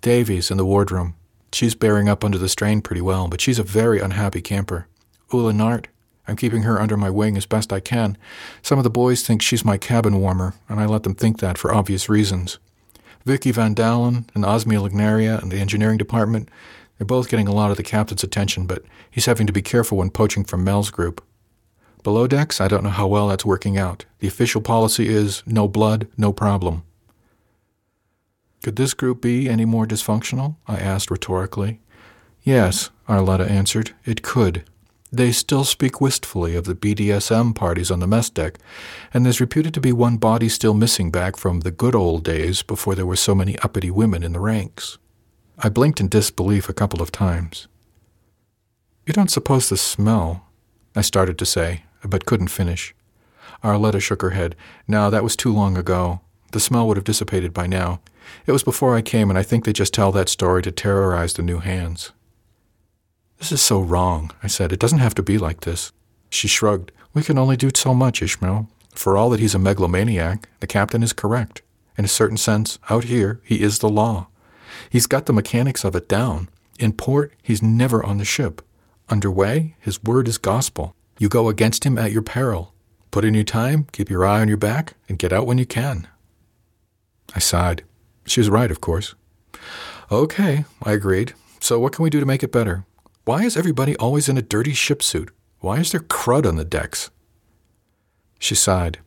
Davies 0.03 0.51
in 0.51 0.59
the 0.59 0.67
wardroom. 0.67 1.15
She's 1.51 1.75
bearing 1.75 2.11
up 2.11 2.23
under 2.23 2.37
the 2.37 2.51
strain 2.51 2.83
pretty 2.83 3.01
well, 3.01 3.27
but 3.27 3.41
she's 3.41 3.59
a 3.59 3.63
very 3.63 4.01
unhappy 4.01 4.43
camper. 4.43 4.87
Ula 5.33 5.55
Nart. 5.55 5.87
I'm 6.29 6.37
keeping 6.37 6.61
her 6.65 6.79
under 6.79 6.99
my 6.99 7.09
wing 7.09 7.39
as 7.39 7.47
best 7.47 7.73
I 7.73 7.81
can. 7.81 8.19
Some 8.61 8.77
of 8.79 8.85
the 8.85 8.91
boys 8.91 9.23
think 9.23 9.41
she's 9.41 9.65
my 9.65 9.79
cabin 9.79 10.21
warmer, 10.21 10.53
and 10.69 10.79
I 10.79 10.85
let 10.85 11.05
them 11.05 11.15
think 11.15 11.39
that 11.39 11.57
for 11.57 11.75
obvious 11.75 12.11
reasons. 12.11 12.59
Vicky 13.25 13.51
Van 13.51 13.73
Dalen 13.73 14.27
and 14.35 14.45
Osmia 14.45 14.87
Lignaria 14.87 15.43
in 15.43 15.49
the 15.49 15.59
engineering 15.59 15.97
department, 15.97 16.51
they're 16.99 17.07
both 17.07 17.31
getting 17.31 17.49
a 17.49 17.55
lot 17.55 17.71
of 17.71 17.79
the 17.79 17.83
captain's 17.83 18.23
attention, 18.23 18.67
but 18.67 18.85
he's 19.11 19.25
having 19.25 19.47
to 19.47 19.55
be 19.55 19.63
careful 19.63 19.97
when 19.97 20.11
poaching 20.11 20.45
from 20.45 20.65
Mel's 20.65 20.91
group. 20.91 21.25
Below 22.03 22.27
decks, 22.27 22.61
I 22.61 22.69
don't 22.69 22.85
know 22.85 22.91
how 22.91 23.07
well 23.07 23.29
that's 23.29 23.47
working 23.47 23.79
out. 23.79 24.05
The 24.19 24.29
official 24.29 24.61
policy 24.61 25.09
is 25.09 25.43
no 25.47 25.67
blood, 25.67 26.09
no 26.19 26.31
problem. 26.31 26.83
Could 28.65 28.77
this 28.77 28.95
group 28.95 29.21
be 29.21 29.47
any 29.47 29.67
more 29.67 29.85
dysfunctional? 29.87 30.57
I 30.67 30.77
asked 30.77 31.11
rhetorically. 31.11 31.81
Yes, 32.43 32.89
Arletta 33.07 33.47
answered. 33.47 33.91
It 34.07 34.23
could. 34.23 34.65
They 35.13 35.33
still 35.33 35.65
speak 35.65 36.01
wistfully 36.01 36.57
of 36.57 36.65
the 36.65 36.75
BDSM 36.75 37.55
parties 37.55 37.91
on 37.91 38.01
the 38.01 38.07
mess 38.07 38.31
deck, 38.31 38.57
and 39.13 39.23
there's 39.23 39.39
reputed 39.39 39.75
to 39.75 39.83
be 39.83 39.93
one 39.93 40.17
body 40.17 40.49
still 40.49 40.73
missing 40.73 41.11
back 41.11 41.37
from 41.37 41.61
the 41.61 41.71
good 41.71 41.95
old 41.95 42.25
days 42.25 42.63
before 42.63 42.95
there 42.95 43.05
were 43.05 43.17
so 43.17 43.35
many 43.35 43.59
uppity 43.59 43.91
women 43.91 44.23
in 44.23 44.33
the 44.33 44.41
ranks. 44.41 44.97
I 45.59 45.69
blinked 45.69 46.01
in 46.01 46.09
disbelief 46.09 46.71
a 46.71 46.73
couple 46.73 47.03
of 47.03 47.13
times. 47.13 47.69
You 49.05 49.13
don't 49.13 49.31
suppose 49.31 49.69
the 49.69 49.77
smell, 49.77 50.47
I 50.97 51.03
started 51.03 51.37
to 51.37 51.45
say, 51.45 51.85
but 52.03 52.25
couldn't 52.25 52.49
finish. 52.49 52.95
Arletta 53.63 54.01
shook 54.01 54.23
her 54.23 54.31
head. 54.31 54.57
No, 54.89 55.11
that 55.11 55.23
was 55.23 55.37
too 55.37 55.53
long 55.53 55.77
ago. 55.77 56.23
The 56.53 56.61
smell 56.61 56.89
would 56.89 56.97
have 56.97 57.05
dissipated 57.05 57.53
by 57.53 57.67
now. 57.67 58.01
It 58.47 58.53
was 58.53 58.63
before 58.63 58.95
I 58.95 59.03
came, 59.03 59.31
and 59.31 59.39
I 59.39 59.43
think 59.43 59.65
they 59.65 59.73
just 59.73 59.95
tell 59.95 60.13
that 60.13 60.29
story 60.29 60.63
to 60.63 60.71
terrorize 60.71 61.35
the 61.35 61.43
new 61.43 61.59
hands. 61.59 62.13
This 63.39 63.53
is 63.53 63.63
so 63.63 63.81
wrong, 63.81 64.31
I 64.43 64.47
said. 64.47 64.73
It 64.73 64.81
doesn't 64.81 65.01
have 65.01 65.15
to 65.17 65.23
be 65.23 65.39
like 65.39 65.61
this. 65.61 65.93
She 66.31 66.49
shrugged. 66.49 66.93
We 67.13 67.23
can 67.23 67.39
only 67.39 67.57
do 67.57 67.71
so 67.75 67.95
much, 67.95 68.23
Ishmael. 68.23 68.69
For 68.95 69.17
all 69.17 69.31
that 69.31 69.41
he's 69.41 69.55
a 69.55 69.59
megalomaniac, 69.59 70.49
the 70.61 70.67
captain 70.67 71.03
is 71.03 71.13
correct. 71.13 71.63
In 71.97 72.05
a 72.05 72.09
certain 72.09 72.37
sense, 72.37 72.79
out 72.91 73.05
here, 73.05 73.41
he 73.45 73.63
is 73.63 73.79
the 73.79 73.89
law. 73.89 74.29
He's 74.91 75.07
got 75.07 75.27
the 75.27 75.33
mechanics 75.33 75.85
of 75.85 75.95
it 75.95 76.09
down. 76.09 76.49
In 76.79 76.93
port, 76.93 77.33
he's 77.43 77.63
never 77.63 78.05
on 78.05 78.19
the 78.19 78.25
ship. 78.25 78.63
Underway, 79.09 79.77
his 79.79 80.03
word 80.03 80.27
is 80.29 80.39
gospel. 80.39 80.95
You 81.19 81.29
go 81.29 81.49
against 81.49 81.85
him 81.85 81.99
at 81.99 82.13
your 82.13 82.23
peril. 82.23 82.75
Put 83.11 83.25
in 83.25 83.35
your 83.35 83.45
time, 83.45 83.87
keep 83.93 84.11
your 84.11 84.25
eye 84.25 84.41
on 84.41 84.49
your 84.49 84.57
back, 84.57 84.95
and 85.09 85.19
get 85.19 85.33
out 85.33 85.47
when 85.47 85.59
you 85.59 85.67
can. 85.67 86.09
I 87.35 87.39
sighed. 87.39 87.85
She 88.27 88.41
was 88.41 88.51
right, 88.51 88.71
of 88.71 88.81
course. 88.81 89.15
Okay, 90.11 90.65
I 90.83 90.93
agreed. 90.93 91.35
So 91.61 91.79
what 91.79 91.93
can 91.93 92.03
we 92.03 92.11
do 92.11 92.21
to 92.21 92.27
make 92.27 92.43
it 92.43 92.53
better? 92.53 92.85
Why 93.25 93.45
is 93.45 93.57
everybody 93.57 93.97
always 93.97 94.29
in 94.29 94.37
a 94.37 94.43
dirty 94.43 94.73
ship 94.73 95.03
suit? 95.03 95.31
Why 95.61 95.79
is 95.79 95.93
there 95.93 96.01
crud 96.01 96.47
on 96.47 96.57
the 96.57 96.65
decks? 96.65 97.11
She 98.39 98.55
sighed. 98.55 98.99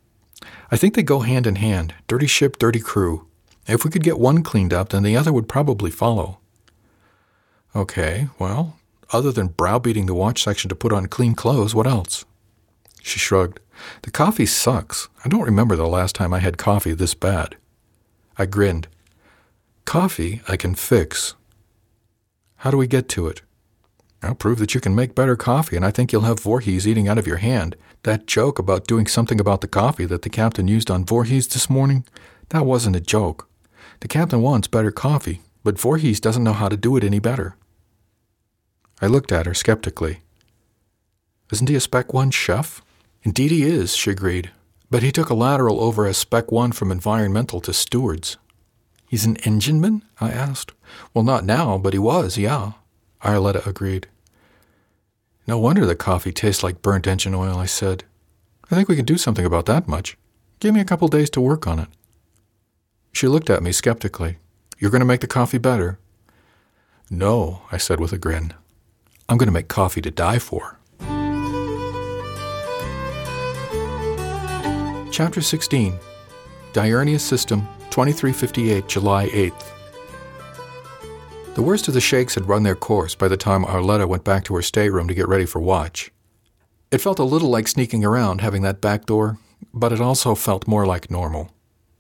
I 0.72 0.78
think 0.78 0.96
they 0.96 1.04
go 1.04 1.20
hand 1.20 1.46
in 1.46 1.56
hand 1.56 1.94
dirty 2.08 2.28
ship, 2.28 2.58
dirty 2.58 2.80
crew. 2.80 3.28
If 3.68 3.84
we 3.84 3.92
could 3.92 4.04
get 4.04 4.20
one 4.20 4.44
cleaned 4.44 4.74
up, 4.74 4.90
then 4.90 5.04
the 5.04 5.18
other 5.18 5.34
would 5.34 5.50
probably 5.50 5.92
follow. 5.92 6.40
Okay, 7.76 8.30
well, 8.40 8.80
other 9.12 9.32
than 9.32 9.50
browbeating 9.50 10.06
the 10.06 10.14
watch 10.14 10.44
section 10.44 10.70
to 10.70 10.76
put 10.76 10.94
on 10.94 11.08
clean 11.08 11.36
clothes, 11.36 11.76
what 11.76 11.86
else? 11.86 12.26
She 13.04 13.20
shrugged. 13.20 13.60
The 14.02 14.12
coffee 14.12 14.46
sucks. 14.46 15.10
I 15.24 15.30
don't 15.30 15.44
remember 15.44 15.76
the 15.76 15.88
last 15.88 16.16
time 16.16 16.34
I 16.34 16.40
had 16.40 16.58
coffee 16.58 16.94
this 16.94 17.14
bad. 17.14 17.56
I 18.38 18.46
grinned. 18.46 18.88
Coffee 19.88 20.42
I 20.50 20.58
can 20.58 20.76
fix. 20.76 21.36
How 22.58 22.72
do 22.72 22.76
we 22.76 22.88
get 22.88 23.08
to 23.08 23.28
it? 23.28 23.42
I'll 24.22 24.36
prove 24.36 24.60
that 24.60 24.76
you 24.76 24.82
can 24.82 24.94
make 24.94 25.16
better 25.16 25.38
coffee, 25.38 25.78
and 25.78 25.86
I 25.86 25.92
think 25.92 26.12
you'll 26.12 26.24
have 26.24 26.42
Voorhees 26.42 26.86
eating 26.86 27.08
out 27.08 27.18
of 27.18 27.26
your 27.26 27.38
hand. 27.38 27.78
That 28.04 28.28
joke 28.28 28.60
about 28.60 28.86
doing 28.86 29.08
something 29.08 29.40
about 29.40 29.62
the 29.62 29.68
coffee 29.70 30.04
that 30.04 30.24
the 30.24 30.30
captain 30.30 30.68
used 30.68 30.92
on 30.92 31.06
Voorhees 31.06 31.48
this 31.48 31.70
morning, 31.70 32.06
that 32.50 32.66
wasn't 32.66 32.98
a 32.98 33.00
joke. 33.00 33.48
The 34.02 34.10
captain 34.10 34.42
wants 34.42 34.68
better 34.68 34.92
coffee, 34.92 35.42
but 35.64 35.80
Voorhees 35.80 36.20
doesn't 36.20 36.44
know 36.44 36.52
how 36.52 36.68
to 36.68 36.76
do 36.76 36.98
it 36.98 37.04
any 37.06 37.20
better. 37.20 37.56
I 39.02 39.08
looked 39.08 39.32
at 39.32 39.46
her 39.46 39.54
skeptically. 39.54 40.20
Isn't 41.50 41.70
he 41.70 41.76
a 41.76 41.80
Spec 41.80 42.14
1 42.14 42.32
chef? 42.32 42.82
Indeed 43.24 43.52
he 43.52 43.64
is, 43.64 43.96
she 43.96 44.12
agreed. 44.12 44.52
But 44.92 45.02
he 45.02 45.14
took 45.14 45.30
a 45.30 45.34
lateral 45.34 45.80
over 45.80 46.06
as 46.06 46.18
Spec 46.18 46.52
1 46.52 46.74
from 46.74 46.92
environmental 46.92 47.62
to 47.62 47.72
stewards. 47.72 48.36
He's 49.08 49.26
an 49.26 49.38
engineman? 49.38 50.04
I 50.20 50.32
asked. 50.32 50.74
Well, 51.14 51.24
not 51.24 51.46
now, 51.46 51.78
but 51.78 51.94
he 51.94 52.00
was, 52.00 52.38
yeah. 52.38 52.74
Arletta 53.24 53.66
agreed. 53.66 54.08
No 55.48 55.58
wonder 55.58 55.86
the 55.86 55.96
coffee 55.96 56.34
tastes 56.34 56.62
like 56.62 56.82
burnt 56.82 57.08
engine 57.08 57.34
oil, 57.34 57.58
I 57.58 57.66
said. 57.66 58.04
I 58.70 58.76
think 58.76 58.90
we 58.90 58.98
can 58.98 59.06
do 59.06 59.18
something 59.18 59.46
about 59.46 59.66
that 59.68 59.88
much. 59.88 60.18
Give 60.60 60.74
me 60.74 60.82
a 60.82 60.86
couple 60.86 61.08
days 61.08 61.30
to 61.32 61.42
work 61.42 61.66
on 61.66 61.80
it. 61.80 61.88
She 63.14 63.28
looked 63.28 63.50
at 63.50 63.64
me 63.64 63.72
skeptically. 63.72 64.38
You're 64.78 64.92
going 64.92 65.00
to 65.00 65.06
make 65.06 65.22
the 65.22 65.28
coffee 65.28 65.58
better? 65.58 66.00
No, 67.10 67.62
I 67.72 67.78
said 67.78 68.02
with 68.02 68.12
a 68.12 68.18
grin. 68.18 68.54
I'm 69.30 69.38
going 69.38 69.48
to 69.48 69.54
make 69.54 69.70
coffee 69.70 70.02
to 70.02 70.12
die 70.12 70.40
for. 70.40 70.78
Chapter 75.12 75.42
16 75.42 75.98
Diurnia 76.74 77.20
System, 77.20 77.68
2358, 77.98 78.88
July 78.88 79.28
8th. 79.30 79.72
The 81.56 81.64
worst 81.64 81.88
of 81.88 81.96
the 81.96 82.00
shakes 82.00 82.36
had 82.36 82.48
run 82.48 82.62
their 82.62 82.76
course 82.76 83.16
by 83.16 83.28
the 83.28 83.36
time 83.36 83.66
Arletta 83.66 84.08
went 84.08 84.24
back 84.24 84.44
to 84.44 84.56
her 84.56 84.62
stateroom 84.62 85.08
to 85.08 85.16
get 85.16 85.28
ready 85.28 85.48
for 85.48 85.60
watch. 85.60 86.12
It 86.92 87.02
felt 87.02 87.18
a 87.18 87.24
little 87.24 87.50
like 87.50 87.68
sneaking 87.68 88.06
around 88.06 88.42
having 88.42 88.62
that 88.62 88.82
back 88.82 89.08
door, 89.08 89.40
but 89.74 89.92
it 89.92 90.00
also 90.00 90.36
felt 90.36 90.68
more 90.68 90.86
like 90.86 91.10
normal. 91.10 91.50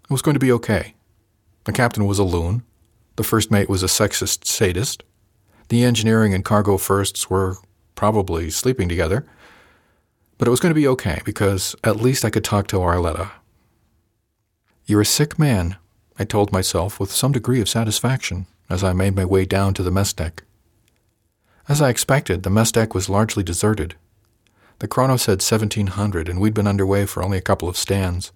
It 0.03 0.11
was 0.11 0.21
going 0.21 0.35
to 0.35 0.39
be 0.39 0.51
okay. 0.51 0.93
The 1.63 1.73
captain 1.73 2.05
was 2.05 2.19
a 2.19 2.23
loon. 2.23 2.61
The 3.15 3.23
first 3.23 3.49
mate 3.49 3.67
was 3.67 3.81
a 3.81 3.87
sexist 3.87 4.45
sadist. 4.45 5.01
The 5.69 5.83
engineering 5.83 6.31
and 6.31 6.45
cargo 6.45 6.77
firsts 6.77 7.27
were 7.27 7.55
probably 7.95 8.51
sleeping 8.51 8.87
together. 8.87 9.25
But 10.37 10.47
it 10.47 10.51
was 10.51 10.59
going 10.59 10.75
to 10.75 10.79
be 10.79 10.87
okay 10.89 11.23
because 11.25 11.75
at 11.83 11.95
least 11.95 12.23
I 12.23 12.29
could 12.29 12.43
talk 12.43 12.67
to 12.67 12.77
Arletta. 12.77 13.31
You're 14.85 15.01
a 15.01 15.05
sick 15.05 15.39
man, 15.39 15.75
I 16.19 16.25
told 16.25 16.51
myself 16.51 16.99
with 16.99 17.11
some 17.11 17.31
degree 17.31 17.61
of 17.61 17.69
satisfaction 17.69 18.47
as 18.69 18.83
I 18.83 18.93
made 18.93 19.15
my 19.15 19.25
way 19.25 19.45
down 19.45 19.73
to 19.75 19.83
the 19.83 19.91
mess 19.91 20.13
deck. 20.13 20.43
As 21.69 21.81
I 21.81 21.89
expected, 21.89 22.43
the 22.43 22.49
mess 22.49 22.71
deck 22.71 22.95
was 22.95 23.09
largely 23.09 23.43
deserted. 23.43 23.95
The 24.79 24.87
chrono 24.87 25.17
said 25.17 25.41
1700, 25.41 26.29
and 26.29 26.39
we'd 26.39 26.53
been 26.53 26.67
underway 26.67 27.05
for 27.05 27.23
only 27.23 27.37
a 27.37 27.41
couple 27.41 27.67
of 27.67 27.77
stands. 27.77 28.31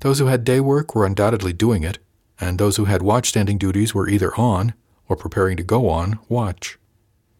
Those 0.00 0.18
who 0.18 0.26
had 0.26 0.44
day 0.44 0.60
work 0.60 0.94
were 0.94 1.06
undoubtedly 1.06 1.52
doing 1.52 1.82
it, 1.82 1.98
and 2.40 2.58
those 2.58 2.76
who 2.76 2.86
had 2.86 3.02
watch-standing 3.02 3.58
duties 3.58 3.94
were 3.94 4.08
either 4.08 4.34
on, 4.36 4.74
or 5.08 5.16
preparing 5.16 5.56
to 5.58 5.62
go 5.62 5.88
on, 5.88 6.18
watch. 6.28 6.78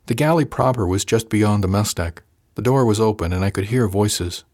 The 0.06 0.14
galley 0.14 0.44
proper 0.44 0.86
was 0.86 1.04
just 1.04 1.28
beyond 1.28 1.64
the 1.64 1.68
mess 1.68 1.94
deck. 1.94 2.22
The 2.54 2.62
door 2.62 2.84
was 2.84 3.00
open, 3.00 3.32
and 3.32 3.44
I 3.44 3.50
could 3.50 3.66
hear 3.66 3.88
voices. 3.88 4.44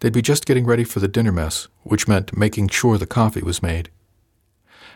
They'd 0.00 0.12
be 0.12 0.22
just 0.22 0.46
getting 0.46 0.64
ready 0.64 0.84
for 0.84 1.00
the 1.00 1.08
dinner 1.08 1.32
mess, 1.32 1.68
which 1.82 2.08
meant 2.08 2.36
making 2.36 2.68
sure 2.68 2.96
the 2.96 3.06
coffee 3.06 3.42
was 3.42 3.62
made. 3.62 3.90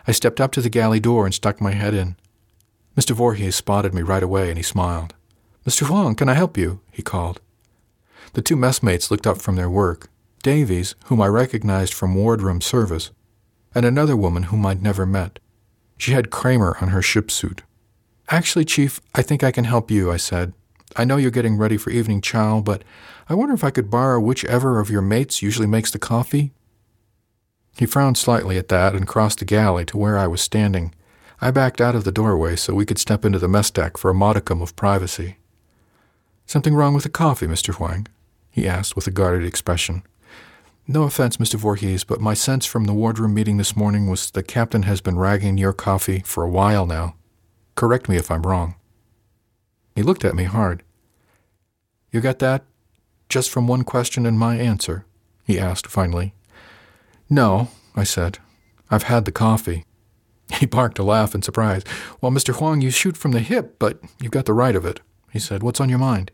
I 0.06 0.12
stepped 0.12 0.40
up 0.40 0.52
to 0.52 0.60
the 0.60 0.68
galley 0.68 1.00
door 1.00 1.24
and 1.24 1.34
stuck 1.34 1.60
my 1.60 1.72
head 1.72 1.94
in. 1.94 2.16
Mr. 2.96 3.12
Voorhees 3.12 3.56
spotted 3.56 3.94
me 3.94 4.02
right 4.02 4.22
away 4.22 4.48
and 4.48 4.58
he 4.58 4.62
smiled. 4.62 5.14
Mr. 5.66 5.88
Wang, 5.88 6.14
can 6.14 6.28
I 6.28 6.34
help 6.34 6.56
you? 6.58 6.80
he 6.90 7.02
called. 7.02 7.40
The 8.34 8.42
two 8.42 8.56
messmates 8.56 9.10
looked 9.10 9.26
up 9.26 9.40
from 9.40 9.56
their 9.56 9.70
work 9.70 10.08
Davies, 10.42 10.96
whom 11.06 11.20
I 11.20 11.28
recognized 11.28 11.94
from 11.94 12.16
wardroom 12.16 12.60
service, 12.60 13.12
and 13.74 13.86
another 13.86 14.16
woman 14.16 14.44
whom 14.44 14.66
I'd 14.66 14.82
never 14.82 15.06
met. 15.06 15.38
She 15.96 16.12
had 16.12 16.30
Kramer 16.30 16.76
on 16.80 16.88
her 16.88 17.00
ship 17.00 17.30
suit. 17.30 17.62
Actually, 18.28 18.64
Chief, 18.64 19.00
I 19.14 19.22
think 19.22 19.44
I 19.44 19.52
can 19.52 19.64
help 19.64 19.88
you, 19.88 20.10
I 20.10 20.16
said. 20.16 20.52
I 20.96 21.04
know 21.04 21.16
you're 21.16 21.30
getting 21.30 21.56
ready 21.56 21.76
for 21.76 21.90
evening 21.90 22.20
chow, 22.20 22.60
but 22.60 22.82
I 23.28 23.34
wonder 23.34 23.54
if 23.54 23.62
I 23.62 23.70
could 23.70 23.88
borrow 23.88 24.20
whichever 24.20 24.80
of 24.80 24.90
your 24.90 25.00
mates 25.00 25.42
usually 25.42 25.68
makes 25.68 25.92
the 25.92 25.98
coffee? 25.98 26.52
He 27.76 27.86
frowned 27.86 28.18
slightly 28.18 28.58
at 28.58 28.68
that 28.68 28.94
and 28.94 29.06
crossed 29.06 29.38
the 29.38 29.44
galley 29.44 29.84
to 29.86 29.96
where 29.96 30.18
I 30.18 30.26
was 30.26 30.40
standing. 30.40 30.94
I 31.40 31.50
backed 31.50 31.80
out 31.80 31.94
of 31.94 32.04
the 32.04 32.12
doorway 32.12 32.56
so 32.56 32.74
we 32.74 32.86
could 32.86 32.98
step 32.98 33.24
into 33.24 33.38
the 33.38 33.48
mess 33.48 33.70
deck 33.70 33.96
for 33.96 34.10
a 34.10 34.14
modicum 34.14 34.62
of 34.62 34.76
privacy. 34.76 35.38
Something 36.46 36.74
wrong 36.74 36.94
with 36.94 37.04
the 37.04 37.08
coffee, 37.08 37.46
Mr. 37.46 37.78
Wang? 37.78 38.06
he 38.50 38.68
asked 38.68 38.94
with 38.94 39.06
a 39.06 39.10
guarded 39.10 39.46
expression. 39.46 40.02
No 40.86 41.04
offense, 41.04 41.38
Mr. 41.38 41.54
Voorhees, 41.54 42.04
but 42.04 42.20
my 42.20 42.34
sense 42.34 42.66
from 42.66 42.84
the 42.84 42.92
wardroom 42.92 43.32
meeting 43.32 43.56
this 43.56 43.76
morning 43.76 44.08
was 44.08 44.30
the 44.30 44.42
captain 44.42 44.82
has 44.82 45.00
been 45.00 45.18
ragging 45.18 45.56
your 45.56 45.72
coffee 45.72 46.22
for 46.26 46.44
a 46.44 46.50
while 46.50 46.86
now. 46.86 47.14
Correct 47.76 48.08
me 48.08 48.16
if 48.16 48.30
I'm 48.30 48.42
wrong. 48.42 48.74
He 49.94 50.02
looked 50.02 50.24
at 50.24 50.34
me 50.34 50.44
hard. 50.44 50.82
You 52.10 52.20
got 52.20 52.40
that? 52.40 52.64
Just 53.28 53.50
from 53.50 53.66
one 53.66 53.84
question 53.84 54.26
and 54.26 54.38
my 54.38 54.56
answer? 54.56 55.06
he 55.44 55.58
asked 55.58 55.86
finally. 55.86 56.34
No, 57.28 57.68
I 57.94 58.04
said. 58.04 58.38
I've 58.90 59.04
had 59.04 59.24
the 59.24 59.32
coffee. 59.32 59.84
He 60.60 60.66
barked 60.66 60.98
a 60.98 61.02
laugh 61.02 61.34
in 61.34 61.40
surprise. 61.40 61.82
Well, 62.20 62.30
Mr. 62.30 62.58
Wang, 62.60 62.82
you 62.82 62.90
shoot 62.90 63.16
from 63.16 63.32
the 63.32 63.40
hip, 63.40 63.78
but 63.78 63.98
you've 64.20 64.32
got 64.32 64.44
the 64.44 64.52
right 64.52 64.76
of 64.76 64.84
it, 64.84 65.00
he 65.32 65.38
said. 65.38 65.62
What's 65.62 65.80
on 65.80 65.88
your 65.88 65.98
mind? 65.98 66.30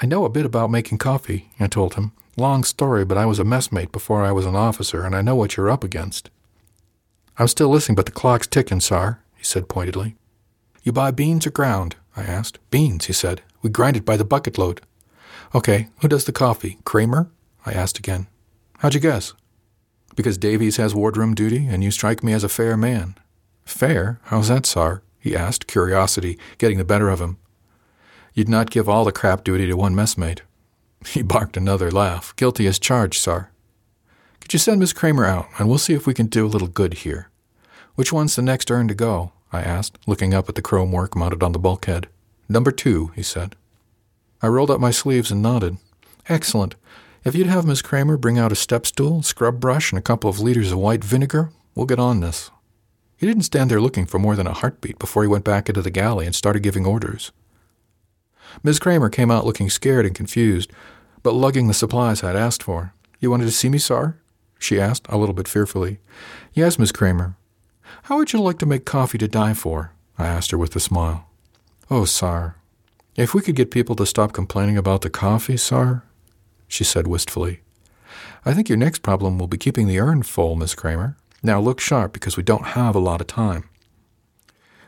I 0.00 0.06
know 0.06 0.24
a 0.24 0.30
bit 0.30 0.46
about 0.46 0.70
making 0.70 0.98
coffee, 0.98 1.50
I 1.58 1.66
told 1.66 1.94
him. 1.94 2.12
Long 2.36 2.62
story, 2.62 3.04
but 3.04 3.18
I 3.18 3.26
was 3.26 3.40
a 3.40 3.44
messmate 3.44 3.90
before 3.90 4.22
I 4.24 4.30
was 4.30 4.46
an 4.46 4.54
officer, 4.54 5.04
and 5.04 5.16
I 5.16 5.20
know 5.20 5.34
what 5.34 5.56
you're 5.56 5.70
up 5.70 5.82
against. 5.82 6.30
I'm 7.38 7.48
still 7.48 7.68
listening, 7.68 7.96
but 7.96 8.06
the 8.06 8.12
clock's 8.12 8.46
ticking, 8.46 8.80
sir, 8.80 9.18
he 9.36 9.42
said 9.44 9.68
pointedly. 9.68 10.14
You 10.82 10.92
buy 10.92 11.10
beans 11.10 11.46
or 11.46 11.50
ground? 11.50 11.96
I 12.16 12.22
asked. 12.22 12.58
Beans, 12.70 13.06
he 13.06 13.12
said. 13.12 13.42
We 13.62 13.70
grind 13.70 13.96
it 13.96 14.04
by 14.04 14.16
the 14.16 14.24
bucket 14.24 14.58
load. 14.58 14.80
Okay, 15.54 15.88
who 16.00 16.08
does 16.08 16.24
the 16.24 16.32
coffee? 16.32 16.78
Kramer? 16.84 17.30
I 17.66 17.72
asked 17.72 17.98
again. 17.98 18.26
How'd 18.78 18.94
you 18.94 19.00
guess? 19.00 19.34
Because 20.14 20.38
Davies 20.38 20.76
has 20.76 20.94
wardroom 20.94 21.34
duty, 21.34 21.66
and 21.66 21.82
you 21.82 21.90
strike 21.90 22.22
me 22.22 22.32
as 22.32 22.44
a 22.44 22.48
fair 22.48 22.76
man. 22.76 23.16
Fair? 23.64 24.20
How's 24.24 24.48
that, 24.48 24.66
sir? 24.66 25.02
he 25.18 25.36
asked, 25.36 25.66
curiosity 25.66 26.38
getting 26.58 26.78
the 26.78 26.84
better 26.84 27.08
of 27.08 27.20
him. 27.20 27.38
You'd 28.34 28.48
not 28.48 28.70
give 28.70 28.88
all 28.88 29.04
the 29.04 29.12
crap 29.12 29.44
duty 29.44 29.66
to 29.66 29.74
one 29.74 29.94
messmate. 29.94 30.40
He 31.06 31.22
barked 31.22 31.56
another 31.56 31.90
laugh. 31.90 32.34
Guilty 32.36 32.66
as 32.66 32.78
charged, 32.78 33.20
sir. 33.20 33.48
Could 34.40 34.52
you 34.52 34.58
send 34.58 34.80
Miss 34.80 34.92
Kramer 34.92 35.24
out, 35.24 35.48
and 35.58 35.68
we'll 35.68 35.78
see 35.78 35.94
if 35.94 36.06
we 36.06 36.14
can 36.14 36.26
do 36.26 36.46
a 36.46 36.48
little 36.48 36.68
good 36.68 36.94
here. 36.94 37.28
Which 37.94 38.12
one's 38.12 38.34
the 38.34 38.42
next 38.42 38.70
urn 38.70 38.88
to 38.88 38.94
go? 38.94 39.32
I 39.52 39.62
asked, 39.62 39.98
looking 40.06 40.32
up 40.34 40.48
at 40.48 40.54
the 40.54 40.62
chrome 40.62 40.92
work 40.92 41.14
mounted 41.14 41.42
on 41.42 41.52
the 41.52 41.58
bulkhead. 41.58 42.08
Number 42.48 42.72
two, 42.72 43.08
he 43.14 43.22
said. 43.22 43.54
I 44.40 44.48
rolled 44.48 44.70
up 44.70 44.80
my 44.80 44.90
sleeves 44.90 45.30
and 45.30 45.42
nodded. 45.42 45.76
Excellent. 46.28 46.74
If 47.24 47.36
you'd 47.36 47.46
have 47.46 47.64
Miss 47.64 47.82
Kramer 47.82 48.16
bring 48.16 48.36
out 48.36 48.50
a 48.50 48.56
step 48.56 48.84
stool, 48.84 49.22
scrub 49.22 49.60
brush, 49.60 49.92
and 49.92 49.98
a 49.98 50.02
couple 50.02 50.28
of 50.28 50.40
liters 50.40 50.72
of 50.72 50.78
white 50.78 51.04
vinegar, 51.04 51.50
we'll 51.74 51.86
get 51.86 52.00
on 52.00 52.18
this. 52.18 52.50
He 53.16 53.26
didn't 53.28 53.44
stand 53.44 53.70
there 53.70 53.80
looking 53.80 54.06
for 54.06 54.18
more 54.18 54.34
than 54.34 54.48
a 54.48 54.52
heartbeat 54.52 54.98
before 54.98 55.22
he 55.22 55.28
went 55.28 55.44
back 55.44 55.68
into 55.68 55.82
the 55.82 55.90
galley 55.90 56.26
and 56.26 56.34
started 56.34 56.64
giving 56.64 56.84
orders. 56.84 57.30
Miss 58.64 58.80
Kramer 58.80 59.08
came 59.08 59.30
out 59.30 59.46
looking 59.46 59.70
scared 59.70 60.04
and 60.04 60.16
confused, 60.16 60.72
but 61.22 61.34
lugging 61.34 61.68
the 61.68 61.74
supplies 61.74 62.24
I'd 62.24 62.34
asked 62.34 62.64
for. 62.64 62.92
You 63.20 63.30
wanted 63.30 63.44
to 63.44 63.52
see 63.52 63.68
me, 63.68 63.78
sir? 63.78 64.16
she 64.58 64.80
asked, 64.80 65.06
a 65.08 65.16
little 65.16 65.34
bit 65.34 65.46
fearfully. 65.46 66.00
Yes, 66.52 66.76
Miss 66.76 66.90
Kramer. 66.90 67.36
How 68.04 68.16
would 68.16 68.32
you 68.32 68.40
like 68.40 68.58
to 68.58 68.66
make 68.66 68.84
coffee 68.84 69.18
to 69.18 69.28
die 69.28 69.54
for? 69.54 69.92
I 70.18 70.26
asked 70.26 70.50
her 70.50 70.58
with 70.58 70.74
a 70.74 70.80
smile. 70.80 71.28
Oh, 71.88 72.04
sir, 72.04 72.56
if 73.14 73.32
we 73.32 73.42
could 73.42 73.54
get 73.54 73.70
people 73.70 73.94
to 73.96 74.06
stop 74.06 74.32
complaining 74.32 74.76
about 74.76 75.02
the 75.02 75.10
coffee, 75.10 75.56
sir, 75.56 76.02
she 76.72 76.84
said 76.84 77.06
wistfully. 77.06 77.60
I 78.44 78.54
think 78.54 78.68
your 78.68 78.78
next 78.78 79.02
problem 79.02 79.38
will 79.38 79.46
be 79.46 79.58
keeping 79.58 79.86
the 79.86 80.00
urn 80.00 80.22
full, 80.22 80.56
Miss 80.56 80.74
Kramer. 80.74 81.16
Now 81.42 81.60
look 81.60 81.80
sharp 81.80 82.12
because 82.12 82.36
we 82.36 82.42
don't 82.42 82.68
have 82.68 82.94
a 82.94 83.00
lot 83.00 83.20
of 83.20 83.26
time. 83.26 83.68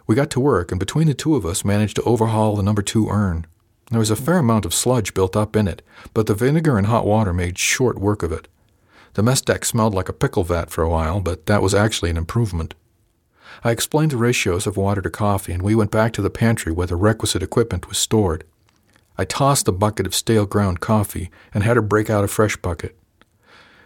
We 0.07 0.15
got 0.15 0.31
to 0.31 0.41
work, 0.41 0.71
and 0.71 0.79
between 0.79 1.07
the 1.07 1.15
two 1.15 1.35
of 1.35 1.47
us 1.47 1.65
managed 1.65 1.97
to 1.97 2.03
overhaul 2.03 2.57
the 2.57 2.63
number 2.63 2.83
two 2.83 3.09
urn. 3.09 3.47
There 3.91 4.01
was 4.01 4.11
a 4.11 4.17
fair 4.17 4.39
amount 4.39 4.65
of 4.65 4.75
sludge 4.75 5.15
built 5.15 5.37
up 5.37 5.57
in 5.57 5.69
it, 5.69 5.83
but 6.13 6.27
the 6.27 6.35
vinegar 6.35 6.79
and 6.79 6.87
hot 6.87 7.07
water 7.07 7.33
made 7.33 7.59
short 7.59 7.99
work 7.99 8.23
of 8.23 8.33
it. 8.33 8.49
The 9.15 9.23
mess 9.23 9.41
deck 9.41 9.65
smelled 9.65 9.95
like 9.95 10.09
a 10.09 10.13
pickle 10.13 10.43
vat 10.43 10.71
for 10.71 10.83
a 10.83 10.91
while, 10.91 11.21
but 11.21 11.47
that 11.47 11.63
was 11.63 11.75
actually 11.75 12.11
an 12.11 12.17
improvement. 12.17 12.75
I 13.63 13.71
explained 13.71 14.11
the 14.11 14.17
ratios 14.17 14.67
of 14.67 14.77
water 14.77 15.01
to 15.01 15.11
coffee, 15.11 15.53
and 15.53 15.63
we 15.63 15.75
went 15.75 15.91
back 15.91 16.13
to 16.15 16.23
the 16.23 16.31
pantry 16.31 16.73
where 16.73 16.87
the 16.87 16.97
requisite 16.97 17.43
equipment 17.43 17.89
was 17.89 17.99
stored. 17.99 18.45
I 19.17 19.25
tossed 19.25 19.67
the 19.67 19.73
bucket 19.73 20.07
of 20.07 20.15
stale 20.15 20.47
ground 20.47 20.81
coffee 20.81 21.31
and 21.53 21.63
had 21.63 21.77
her 21.77 21.83
break 21.83 22.11
out 22.11 22.25
a 22.25 22.29
fresh 22.29 22.57
bucket. 22.57 22.97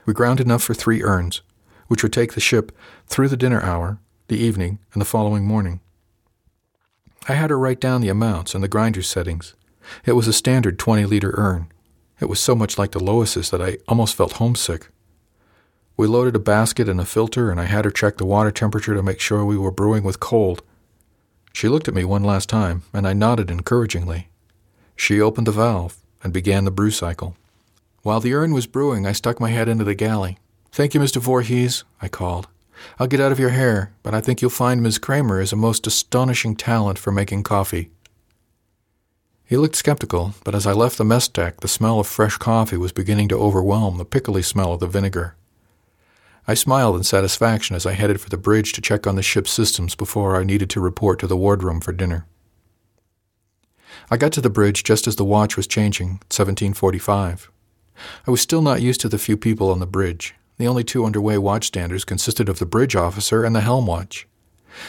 We 0.06 0.14
ground 0.14 0.40
enough 0.40 0.62
for 0.62 0.74
three 0.74 1.02
urns, 1.02 1.42
which 1.88 2.02
would 2.02 2.12
take 2.12 2.32
the 2.32 2.40
ship 2.40 2.72
through 3.06 3.28
the 3.28 3.36
dinner 3.36 3.60
hour, 3.62 3.98
the 4.28 4.38
evening, 4.38 4.78
and 4.92 5.00
the 5.00 5.06
following 5.06 5.46
morning. 5.46 5.80
I 7.28 7.34
had 7.34 7.50
her 7.50 7.58
write 7.58 7.80
down 7.80 8.00
the 8.00 8.08
amounts 8.08 8.54
and 8.54 8.64
the 8.64 8.68
grinder 8.68 9.02
settings. 9.02 9.54
It 10.06 10.12
was 10.12 10.28
a 10.28 10.32
standard 10.32 10.78
20 10.78 11.04
liter 11.04 11.34
urn. 11.36 11.70
It 12.20 12.28
was 12.28 12.40
so 12.40 12.54
much 12.54 12.78
like 12.78 12.92
the 12.92 13.02
Lois's 13.02 13.50
that 13.50 13.62
I 13.62 13.78
almost 13.86 14.14
felt 14.14 14.34
homesick. 14.34 14.88
We 15.96 16.06
loaded 16.06 16.36
a 16.36 16.40
basket 16.40 16.88
and 16.88 17.00
a 17.00 17.04
filter, 17.04 17.50
and 17.50 17.60
I 17.60 17.64
had 17.64 17.84
her 17.84 17.90
check 17.90 18.16
the 18.16 18.24
water 18.24 18.50
temperature 18.50 18.94
to 18.94 19.02
make 19.02 19.20
sure 19.20 19.44
we 19.44 19.58
were 19.58 19.70
brewing 19.70 20.04
with 20.04 20.20
cold. 20.20 20.62
She 21.52 21.68
looked 21.68 21.88
at 21.88 21.94
me 21.94 22.04
one 22.04 22.22
last 22.22 22.48
time, 22.48 22.84
and 22.92 23.06
I 23.06 23.12
nodded 23.12 23.50
encouragingly. 23.50 24.28
She 24.98 25.20
opened 25.20 25.46
the 25.46 25.52
valve 25.52 25.96
and 26.22 26.32
began 26.32 26.64
the 26.64 26.72
brew 26.72 26.90
cycle. 26.90 27.36
While 28.02 28.20
the 28.20 28.34
urn 28.34 28.52
was 28.52 28.66
brewing, 28.66 29.06
I 29.06 29.12
stuck 29.12 29.40
my 29.40 29.50
head 29.50 29.68
into 29.68 29.84
the 29.84 29.94
galley. 29.94 30.38
Thank 30.72 30.92
you, 30.92 31.00
Mr. 31.00 31.20
Voorhees, 31.20 31.84
I 32.02 32.08
called. 32.08 32.48
I'll 32.98 33.06
get 33.06 33.20
out 33.20 33.32
of 33.32 33.38
your 33.38 33.50
hair, 33.50 33.92
but 34.02 34.12
I 34.12 34.20
think 34.20 34.42
you'll 34.42 34.50
find 34.50 34.82
Miss 34.82 34.98
Kramer 34.98 35.40
is 35.40 35.52
a 35.52 35.56
most 35.56 35.86
astonishing 35.86 36.56
talent 36.56 36.98
for 36.98 37.12
making 37.12 37.44
coffee. 37.44 37.90
He 39.44 39.56
looked 39.56 39.76
skeptical, 39.76 40.34
but 40.44 40.54
as 40.54 40.66
I 40.66 40.72
left 40.72 40.98
the 40.98 41.04
mess 41.04 41.28
deck, 41.28 41.60
the 41.60 41.68
smell 41.68 42.00
of 42.00 42.06
fresh 42.06 42.36
coffee 42.36 42.76
was 42.76 42.92
beginning 42.92 43.28
to 43.28 43.38
overwhelm 43.38 43.98
the 43.98 44.04
pickly 44.04 44.42
smell 44.42 44.74
of 44.74 44.80
the 44.80 44.88
vinegar. 44.88 45.36
I 46.46 46.54
smiled 46.54 46.96
in 46.96 47.04
satisfaction 47.04 47.76
as 47.76 47.86
I 47.86 47.92
headed 47.92 48.20
for 48.20 48.30
the 48.30 48.36
bridge 48.36 48.72
to 48.72 48.80
check 48.80 49.06
on 49.06 49.14
the 49.14 49.22
ship's 49.22 49.52
systems 49.52 49.94
before 49.94 50.36
I 50.36 50.44
needed 50.44 50.68
to 50.70 50.80
report 50.80 51.20
to 51.20 51.28
the 51.28 51.36
wardroom 51.36 51.80
for 51.80 51.92
dinner. 51.92 52.26
I 54.10 54.16
got 54.16 54.32
to 54.32 54.40
the 54.40 54.50
bridge 54.50 54.84
just 54.84 55.06
as 55.06 55.16
the 55.16 55.24
watch 55.24 55.56
was 55.56 55.66
changing, 55.66 56.20
1745. 56.30 57.50
I 58.26 58.30
was 58.30 58.40
still 58.40 58.62
not 58.62 58.82
used 58.82 59.00
to 59.02 59.08
the 59.08 59.18
few 59.18 59.36
people 59.36 59.70
on 59.70 59.80
the 59.80 59.86
bridge. 59.86 60.34
The 60.58 60.68
only 60.68 60.84
two 60.84 61.04
underway 61.04 61.36
watchstanders 61.36 62.06
consisted 62.06 62.48
of 62.48 62.58
the 62.58 62.66
bridge 62.66 62.96
officer 62.96 63.44
and 63.44 63.54
the 63.54 63.60
helm 63.60 63.86
watch. 63.86 64.26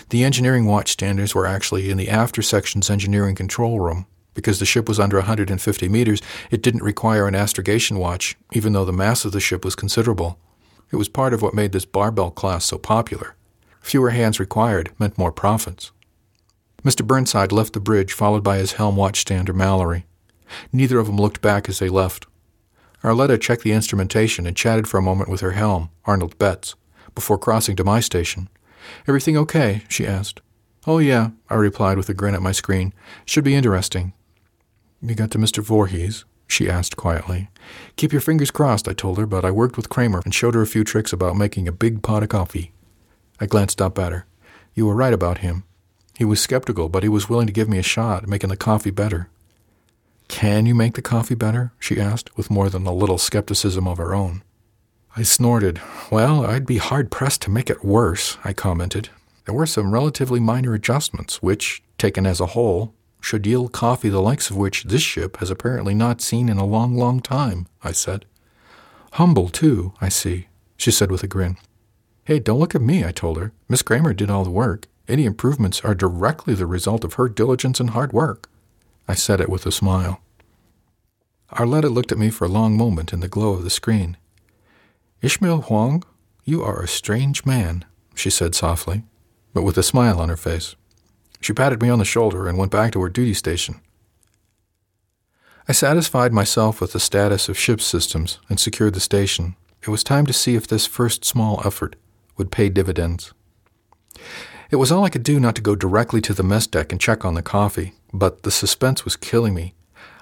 The 0.09 0.23
engineering 0.23 0.65
watchstanders 0.65 1.33
were 1.33 1.45
actually 1.45 1.89
in 1.89 1.97
the 1.97 2.09
after 2.09 2.41
section's 2.41 2.89
engineering 2.89 3.35
control 3.35 3.79
room, 3.79 4.05
because 4.33 4.59
the 4.59 4.65
ship 4.65 4.87
was 4.87 4.99
under 4.99 5.17
150 5.17 5.89
meters, 5.89 6.21
it 6.51 6.61
didn't 6.61 6.83
require 6.83 7.27
an 7.27 7.35
astrogation 7.35 7.97
watch, 7.97 8.37
even 8.53 8.73
though 8.73 8.85
the 8.85 8.93
mass 8.93 9.25
of 9.25 9.31
the 9.31 9.39
ship 9.39 9.65
was 9.65 9.75
considerable. 9.75 10.39
It 10.91 10.95
was 10.95 11.09
part 11.09 11.33
of 11.33 11.41
what 11.41 11.53
made 11.53 11.71
this 11.71 11.85
barbell 11.85 12.31
class 12.31 12.65
so 12.65 12.77
popular. 12.77 13.35
Fewer 13.81 14.11
hands 14.11 14.39
required 14.39 14.91
meant 14.97 15.17
more 15.17 15.31
profits. 15.31 15.91
Mr. 16.83 17.05
Burnside 17.05 17.51
left 17.51 17.73
the 17.73 17.79
bridge, 17.79 18.13
followed 18.13 18.43
by 18.43 18.57
his 18.57 18.73
helm 18.73 18.95
watchstander 18.95 19.53
Mallory. 19.53 20.05
Neither 20.71 20.99
of 20.99 21.07
them 21.07 21.17
looked 21.17 21.41
back 21.41 21.69
as 21.69 21.79
they 21.79 21.89
left. 21.89 22.25
Arletta 23.03 23.39
checked 23.39 23.63
the 23.63 23.71
instrumentation 23.71 24.45
and 24.45 24.57
chatted 24.57 24.87
for 24.87 24.97
a 24.97 25.01
moment 25.01 25.29
with 25.29 25.41
her 25.41 25.51
helm, 25.51 25.89
Arnold 26.05 26.37
Betts, 26.37 26.75
before 27.15 27.37
crossing 27.37 27.75
to 27.75 27.83
my 27.83 27.99
station. 27.99 28.49
Everything 29.07 29.37
okay? 29.37 29.83
she 29.87 30.05
asked. 30.05 30.41
Oh, 30.87 30.97
yeah, 30.97 31.31
I 31.49 31.55
replied 31.55 31.97
with 31.97 32.09
a 32.09 32.13
grin 32.13 32.35
at 32.35 32.41
my 32.41 32.51
screen. 32.51 32.93
Should 33.25 33.43
be 33.43 33.55
interesting. 33.55 34.13
You 35.01 35.15
got 35.15 35.31
to 35.31 35.37
Mr. 35.37 35.63
Voorhees? 35.63 36.25
she 36.47 36.69
asked 36.69 36.97
quietly. 36.97 37.49
Keep 37.95 38.11
your 38.11 38.21
fingers 38.21 38.51
crossed, 38.51 38.87
I 38.87 38.93
told 38.93 39.17
her, 39.19 39.27
but 39.27 39.45
I 39.45 39.51
worked 39.51 39.77
with 39.77 39.89
Kramer 39.89 40.21
and 40.25 40.33
showed 40.33 40.55
her 40.55 40.61
a 40.61 40.67
few 40.67 40.83
tricks 40.83 41.13
about 41.13 41.37
making 41.37 41.67
a 41.67 41.71
big 41.71 42.01
pot 42.01 42.23
of 42.23 42.29
coffee. 42.29 42.73
I 43.39 43.45
glanced 43.45 43.81
up 43.81 43.99
at 43.99 44.11
her. 44.11 44.25
You 44.73 44.87
were 44.87 44.95
right 44.95 45.13
about 45.13 45.39
him. 45.39 45.63
He 46.19 46.25
was 46.25 46.41
skeptical, 46.41 46.89
but 46.89 47.01
he 47.01 47.07
was 47.07 47.29
willing 47.29 47.47
to 47.47 47.53
give 47.53 47.69
me 47.69 47.77
a 47.77 47.81
shot 47.81 48.23
at 48.23 48.29
making 48.29 48.49
the 48.49 48.57
coffee 48.57 48.91
better. 48.91 49.29
Can 50.27 50.65
you 50.65 50.75
make 50.75 50.95
the 50.95 51.01
coffee 51.01 51.33
better? 51.33 51.71
she 51.79 51.97
asked, 51.97 52.35
with 52.35 52.51
more 52.51 52.69
than 52.69 52.85
a 52.85 52.93
little 52.93 53.17
skepticism 53.17 53.87
of 53.87 53.99
her 53.99 54.13
own. 54.13 54.43
I 55.15 55.23
snorted. 55.23 55.79
Well, 56.11 56.45
I'd 56.45 56.65
be 56.65 56.75
hard 56.75 57.09
pressed 57.09 57.41
to 57.43 57.49
make 57.49 57.69
it 57.69 57.85
worse, 57.85 58.37
I 58.43 58.51
commented. 58.51 59.07
There 59.45 59.55
were 59.55 59.65
some 59.65 59.93
relatively 59.93 60.41
minor 60.41 60.73
adjustments, 60.73 61.41
which, 61.41 61.81
taken 61.97 62.25
as 62.25 62.41
a 62.41 62.47
whole, 62.47 62.93
should 63.21 63.47
yield 63.47 63.71
coffee 63.71 64.09
the 64.09 64.21
likes 64.21 64.49
of 64.49 64.57
which 64.57 64.83
this 64.83 65.01
ship 65.01 65.37
has 65.37 65.49
apparently 65.49 65.93
not 65.93 66.19
seen 66.19 66.49
in 66.49 66.57
a 66.57 66.65
long, 66.65 66.97
long 66.97 67.21
time, 67.21 67.65
I 67.81 67.93
said. 67.93 68.25
Humble, 69.13 69.47
too, 69.47 69.93
I 70.01 70.09
see, 70.09 70.47
she 70.75 70.91
said 70.91 71.11
with 71.11 71.23
a 71.23 71.27
grin. 71.27 71.55
Hey, 72.25 72.39
don't 72.39 72.59
look 72.59 72.75
at 72.75 72.81
me, 72.81 73.05
I 73.05 73.13
told 73.13 73.37
her. 73.37 73.53
Miss 73.69 73.81
Kramer 73.81 74.13
did 74.13 74.29
all 74.29 74.43
the 74.43 74.49
work. 74.49 74.85
Any 75.09 75.25
improvements 75.25 75.81
are 75.81 75.95
directly 75.95 76.53
the 76.53 76.67
result 76.67 77.03
of 77.03 77.15
her 77.15 77.27
diligence 77.27 77.79
and 77.79 77.89
hard 77.89 78.13
work. 78.13 78.47
I 79.07 79.15
said 79.15 79.41
it 79.41 79.49
with 79.49 79.65
a 79.65 79.71
smile. 79.71 80.21
Arletta 81.51 81.91
looked 81.91 82.11
at 82.11 82.19
me 82.19 82.29
for 82.29 82.45
a 82.45 82.49
long 82.49 82.77
moment 82.77 83.11
in 83.11 83.19
the 83.19 83.27
glow 83.27 83.53
of 83.53 83.63
the 83.63 83.71
screen. 83.71 84.17
Ishmael 85.23 85.65
Wang, 85.67 86.03
you 86.45 86.61
are 86.61 86.79
a 86.79 86.87
strange 86.87 87.43
man, 87.43 87.85
she 88.13 88.29
said 88.29 88.53
softly, 88.53 89.01
but 89.51 89.63
with 89.63 89.79
a 89.79 89.83
smile 89.83 90.21
on 90.21 90.29
her 90.29 90.37
face. 90.37 90.75
She 91.41 91.53
patted 91.53 91.81
me 91.81 91.89
on 91.89 91.97
the 91.97 92.05
shoulder 92.05 92.47
and 92.47 92.59
went 92.59 92.71
back 92.71 92.91
to 92.93 93.01
her 93.01 93.09
duty 93.09 93.33
station. 93.33 93.81
I 95.67 95.71
satisfied 95.71 96.33
myself 96.33 96.79
with 96.79 96.93
the 96.93 96.99
status 96.99 97.49
of 97.49 97.57
ship 97.57 97.81
systems 97.81 98.37
and 98.47 98.59
secured 98.59 98.93
the 98.93 98.99
station. 98.99 99.55
It 99.81 99.89
was 99.89 100.03
time 100.03 100.27
to 100.27 100.33
see 100.33 100.53
if 100.53 100.67
this 100.67 100.85
first 100.85 101.25
small 101.25 101.61
effort 101.65 101.95
would 102.37 102.51
pay 102.51 102.69
dividends. 102.69 103.33
It 104.71 104.75
was 104.75 104.91
all 104.91 105.03
I 105.03 105.09
could 105.09 105.23
do 105.23 105.39
not 105.39 105.55
to 105.55 105.61
go 105.61 105.75
directly 105.75 106.21
to 106.21 106.33
the 106.33 106.43
mess 106.43 106.67
deck 106.67 106.91
and 106.91 107.01
check 107.01 107.25
on 107.25 107.33
the 107.33 107.41
coffee, 107.41 107.93
but 108.13 108.43
the 108.43 108.51
suspense 108.51 109.03
was 109.03 109.15
killing 109.15 109.55
me. 109.55 109.73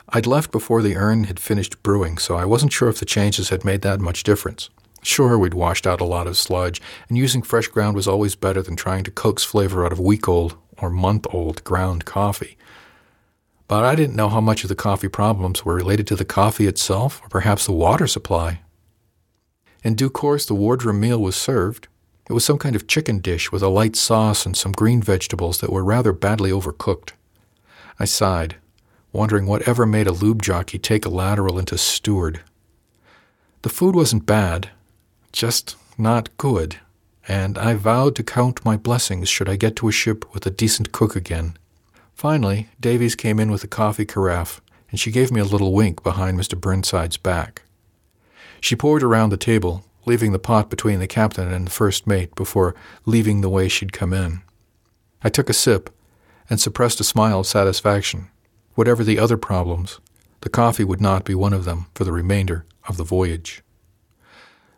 I'd 0.10 0.26
left 0.26 0.52
before 0.52 0.82
the 0.82 0.96
urn 0.96 1.26
had 1.26 1.38
finished 1.38 1.84
brewing, 1.84 2.18
so 2.18 2.38
I 2.38 2.46
wasn't 2.46 2.72
sure 2.72 2.88
if 2.88 3.00
the 3.00 3.06
changes 3.06 3.50
had 3.50 3.66
made 3.66 3.82
that 3.82 4.00
much 4.00 4.24
difference. 4.24 4.70
Sure, 5.04 5.38
we'd 5.38 5.54
washed 5.54 5.86
out 5.86 6.00
a 6.00 6.06
lot 6.06 6.28
of 6.28 6.38
sludge, 6.38 6.82
and 7.10 7.18
using 7.18 7.42
fresh 7.42 7.68
ground 7.68 7.96
was 7.96 8.08
always 8.08 8.36
better 8.36 8.62
than 8.62 8.78
trying 8.78 9.04
to 9.04 9.12
coax 9.12 9.44
flavor 9.44 9.86
out 9.86 9.92
of 9.92 10.00
week 10.00 10.30
old 10.30 10.56
or 10.78 10.90
month 10.90 11.28
old 11.32 11.62
ground 11.66 12.06
coffee. 12.06 12.58
But 13.68 13.84
I 13.84 13.96
didn't 13.96 14.16
know 14.16 14.30
how 14.30 14.40
much 14.40 14.64
of 14.64 14.70
the 14.70 14.76
coffee 14.76 15.10
problems 15.10 15.66
were 15.66 15.76
related 15.76 16.08
to 16.08 16.16
the 16.16 16.24
coffee 16.24 16.68
itself 16.68 17.22
or 17.22 17.28
perhaps 17.28 17.66
the 17.66 17.74
water 17.74 18.08
supply. 18.08 18.62
In 19.84 19.94
due 19.94 20.10
course, 20.10 20.46
the 20.46 20.56
wardroom 20.56 21.02
meal 21.02 21.22
was 21.22 21.36
served. 21.36 21.90
It 22.30 22.34
was 22.34 22.44
some 22.44 22.58
kind 22.58 22.76
of 22.76 22.88
chicken 22.88 23.20
dish 23.20 23.52
with 23.52 23.64
a 23.64 23.70
light 23.70 23.96
sauce 23.96 24.46
and 24.46 24.56
some 24.56 24.74
green 24.74 25.02
vegetables 25.02 25.60
that 25.60 25.72
were 25.72 25.84
rather 25.84 26.12
badly 26.12 26.52
overcooked. 26.52 27.12
I 28.00 28.06
sighed, 28.06 28.58
wondering 29.14 29.46
whatever 29.46 29.86
made 29.86 30.08
a 30.08 30.12
lube 30.12 30.42
jockey 30.42 30.78
take 30.78 31.06
a 31.06 31.10
lateral 31.10 31.58
into 31.58 31.78
steward. 31.78 32.42
The 33.62 33.70
food 33.70 33.96
wasn't 33.96 34.26
bad, 34.26 34.70
just 35.32 35.76
not 35.98 36.36
good, 36.38 36.78
and 37.28 37.58
I 37.58 37.74
vowed 37.74 38.16
to 38.18 38.24
count 38.24 38.66
my 38.66 38.78
blessings 38.78 39.30
should 39.30 39.50
I 39.50 39.56
get 39.56 39.76
to 39.78 39.88
a 39.88 39.92
ship 39.92 40.34
with 40.34 40.46
a 40.46 40.52
decent 40.52 40.92
cook 40.92 41.16
again. 41.16 41.58
Finally, 42.14 42.68
Davies 42.80 43.16
came 43.16 43.40
in 43.40 43.52
with 43.52 43.64
a 43.64 43.68
coffee 43.68 44.06
carafe, 44.06 44.62
and 44.90 45.00
she 45.00 45.12
gave 45.12 45.32
me 45.32 45.42
a 45.42 45.46
little 45.46 45.74
wink 45.74 46.04
behind 46.04 46.38
Mr. 46.38 46.60
Burnside's 46.60 47.18
back. 47.18 47.64
She 48.62 48.76
poured 48.76 49.04
around 49.04 49.30
the 49.30 49.38
table, 49.38 49.84
leaving 50.08 50.32
the 50.32 50.40
pot 50.40 50.70
between 50.70 51.00
the 51.00 51.08
captain 51.08 51.52
and 51.52 51.68
the 51.68 51.72
first 51.72 52.08
mate 52.08 52.34
before 52.34 52.74
leaving 53.06 53.42
the 53.42 53.50
way 53.50 53.68
she'd 53.68 53.94
come 53.94 54.14
in. 54.14 54.42
I 55.22 55.30
took 55.30 55.50
a 55.50 55.54
sip 55.54 55.90
and 56.50 56.60
suppressed 56.60 57.00
a 57.00 57.04
smile 57.04 57.42
of 57.42 57.48
satisfaction. 57.48 58.30
Whatever 58.76 59.04
the 59.04 59.20
other 59.20 59.38
problems, 59.38 60.00
the 60.42 60.50
coffee 60.50 60.84
would 60.84 61.02
not 61.02 61.26
be 61.26 61.36
one 61.36 61.54
of 61.54 61.66
them 61.66 61.88
for 61.94 62.04
the 62.04 62.12
remainder 62.12 62.66
of 62.88 62.98
the 62.98 63.04
voyage. 63.04 63.62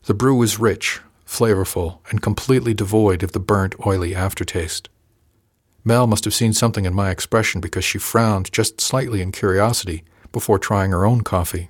The 0.06 0.14
brew 0.14 0.36
was 0.36 0.60
rich, 0.60 1.02
flavorful, 1.28 2.00
and 2.10 2.22
completely 2.22 2.74
devoid 2.74 3.22
of 3.22 3.34
the 3.34 3.40
burnt, 3.40 3.76
oily 3.86 4.16
aftertaste. 4.16 4.90
Mel 5.84 6.08
must 6.08 6.26
have 6.26 6.34
seen 6.34 6.54
something 6.54 6.86
in 6.86 6.94
my 6.94 7.10
expression 7.12 7.62
because 7.62 7.86
she 7.86 7.98
frowned 7.98 8.52
just 8.52 8.82
slightly 8.82 9.22
in 9.22 9.32
curiosity 9.32 10.04
before 10.32 10.60
trying 10.60 10.92
her 10.92 11.06
own 11.06 11.22
coffee. 11.22 11.70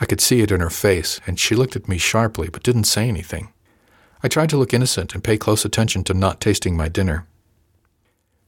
I 0.00 0.06
could 0.06 0.20
see 0.20 0.40
it 0.40 0.50
in 0.50 0.60
her 0.60 0.70
face, 0.70 1.20
and 1.26 1.38
she 1.38 1.54
looked 1.54 1.76
at 1.76 1.88
me 1.88 1.98
sharply 1.98 2.48
but 2.48 2.62
didn't 2.62 2.84
say 2.84 3.08
anything. 3.08 3.52
I 4.22 4.28
tried 4.28 4.50
to 4.50 4.56
look 4.56 4.74
innocent 4.74 5.14
and 5.14 5.22
pay 5.22 5.36
close 5.36 5.64
attention 5.64 6.04
to 6.04 6.14
not 6.14 6.40
tasting 6.40 6.76
my 6.76 6.88
dinner. 6.88 7.26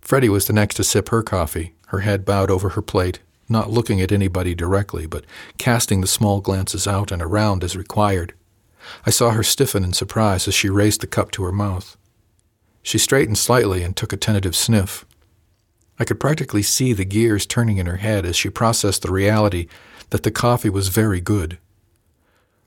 Freddie 0.01 0.29
was 0.29 0.47
the 0.47 0.53
next 0.53 0.75
to 0.77 0.85
sip 0.85 1.11
her 1.11 1.23
coffee, 1.23 1.75
her 1.89 2.01
head 2.01 2.25
bowed 2.25 2.51
over 2.51 2.71
her 2.71 2.83
plate, 2.83 3.21
not 3.49 3.71
looking 3.71 4.01
at 4.01 4.13
anybody 4.13 4.55
directly, 4.55 5.07
but 5.07 5.25
casting 5.59 6.01
the 6.01 6.07
small 6.07 6.41
glances 6.41 6.87
out 6.87 7.13
and 7.13 7.21
around 7.21 7.63
as 7.63 7.77
required. 7.77 8.33
I 9.05 9.11
saw 9.11 9.31
her 9.31 9.43
stiffen 9.43 9.85
in 9.85 9.93
surprise 9.93 10.49
as 10.49 10.55
she 10.55 10.71
raised 10.71 11.01
the 11.01 11.07
cup 11.07 11.31
to 11.33 11.45
her 11.45 11.53
mouth. 11.53 11.97
She 12.83 12.99
straightened 12.99 13.39
slightly 13.39 13.83
and 13.83 13.97
took 13.97 14.13
a 14.13 14.17
tentative 14.17 14.57
sniff. 14.57 15.05
I 15.99 16.05
could 16.05 16.19
practically 16.19 16.63
see 16.63 16.93
the 16.93 17.05
gears 17.05 17.45
turning 17.45 17.77
in 17.77 17.87
her 17.87 17.97
head 17.97 18.25
as 18.25 18.37
she 18.37 18.49
processed 18.49 19.03
the 19.03 19.13
reality 19.13 19.67
that 20.11 20.23
the 20.23 20.31
coffee 20.31 20.71
was 20.71 20.89
very 20.89 21.21
good. 21.21 21.59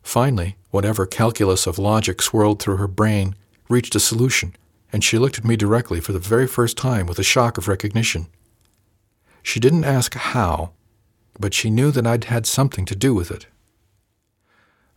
Finally, 0.01 0.57
whatever 0.71 1.05
calculus 1.05 1.65
of 1.65 1.79
logic 1.79 2.21
swirled 2.21 2.61
through 2.61 2.77
her 2.77 2.87
brain 2.87 3.35
reached 3.69 3.95
a 3.95 3.99
solution, 3.99 4.55
and 4.91 5.03
she 5.03 5.17
looked 5.17 5.37
at 5.37 5.45
me 5.45 5.55
directly 5.55 5.99
for 5.99 6.11
the 6.11 6.19
very 6.19 6.47
first 6.47 6.77
time 6.77 7.05
with 7.05 7.19
a 7.19 7.23
shock 7.23 7.57
of 7.57 7.67
recognition. 7.67 8.27
She 9.41 9.59
didn't 9.59 9.85
ask 9.85 10.13
how, 10.13 10.71
but 11.39 11.53
she 11.53 11.69
knew 11.69 11.91
that 11.91 12.07
I'd 12.07 12.25
had 12.25 12.45
something 12.45 12.85
to 12.85 12.95
do 12.95 13.13
with 13.13 13.31
it. 13.31 13.47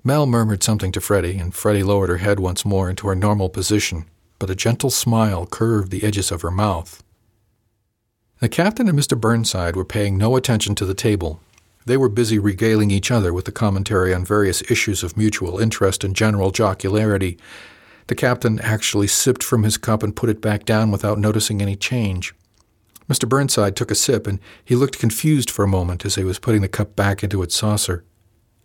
Mel 0.04 0.26
murmured 0.26 0.62
something 0.62 0.92
to 0.92 1.00
Freddie, 1.00 1.38
and 1.38 1.52
Freddie 1.52 1.82
lowered 1.82 2.11
her 2.11 2.18
head 2.18 2.38
once 2.38 2.64
more 2.64 2.88
into 2.88 3.09
her 3.09 3.16
normal 3.16 3.48
position, 3.48 4.04
but 4.38 4.50
a 4.50 4.54
gentle 4.54 4.90
smile 4.90 5.46
curved 5.46 5.90
the 5.90 6.04
edges 6.04 6.30
of 6.30 6.42
her 6.42 6.50
mouth. 6.50 7.02
The 8.38 8.48
captain 8.48 8.88
and 8.88 8.98
Mr. 8.98 9.18
Burnside 9.18 9.74
were 9.74 9.85
paying 9.85 10.16
no 10.16 10.37
attention 10.37 10.74
to 10.76 10.85
the 10.85 10.94
table. 10.94 11.40
They 11.87 11.96
were 11.96 12.09
busy 12.09 12.38
regaling 12.38 12.90
each 12.90 13.11
other 13.11 13.33
with 13.33 13.46
the 13.46 13.53
commentary 13.53 14.12
on 14.12 14.25
various 14.25 14.62
issues 14.70 15.03
of 15.03 15.16
mutual 15.16 15.59
interest 15.59 16.05
and 16.05 16.14
general 16.14 16.51
jocularity. 16.51 17.38
The 18.09 18.14
captain 18.14 18.61
actually 18.61 19.07
sipped 19.07 19.42
from 19.42 19.62
his 19.62 19.79
cup 19.79 20.03
and 20.03 20.14
put 20.14 20.29
it 20.29 20.40
back 20.40 20.64
down 20.64 20.90
without 20.90 21.18
noticing 21.18 21.62
any 21.62 21.77
change. 21.77 22.35
Mr. 23.09 23.29
Burnside 23.29 23.77
took 23.77 23.90
a 23.90 23.94
sip, 23.94 24.27
and 24.27 24.40
he 24.64 24.75
looked 24.75 24.99
confused 24.99 25.49
for 25.49 25.64
a 25.64 25.68
moment 25.68 26.05
as 26.05 26.16
he 26.16 26.25
was 26.25 26.40
putting 26.40 26.61
the 26.61 26.68
cup 26.68 26.96
back 26.96 27.22
into 27.22 27.42
its 27.42 27.57
saucer 27.57 28.05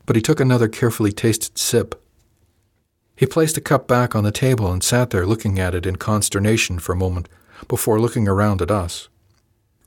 but 0.05 0.15
he 0.15 0.21
took 0.21 0.39
another 0.39 0.67
carefully 0.67 1.11
tasted 1.11 1.57
sip. 1.57 2.03
He 3.15 3.25
placed 3.25 3.55
the 3.55 3.61
cup 3.61 3.87
back 3.87 4.15
on 4.15 4.23
the 4.23 4.31
table 4.31 4.71
and 4.71 4.83
sat 4.83 5.11
there 5.11 5.25
looking 5.25 5.59
at 5.59 5.75
it 5.75 5.85
in 5.85 5.95
consternation 5.95 6.79
for 6.79 6.93
a 6.93 6.97
moment 6.97 7.29
before 7.67 7.99
looking 7.99 8.27
around 8.27 8.61
at 8.61 8.71
us. 8.71 9.09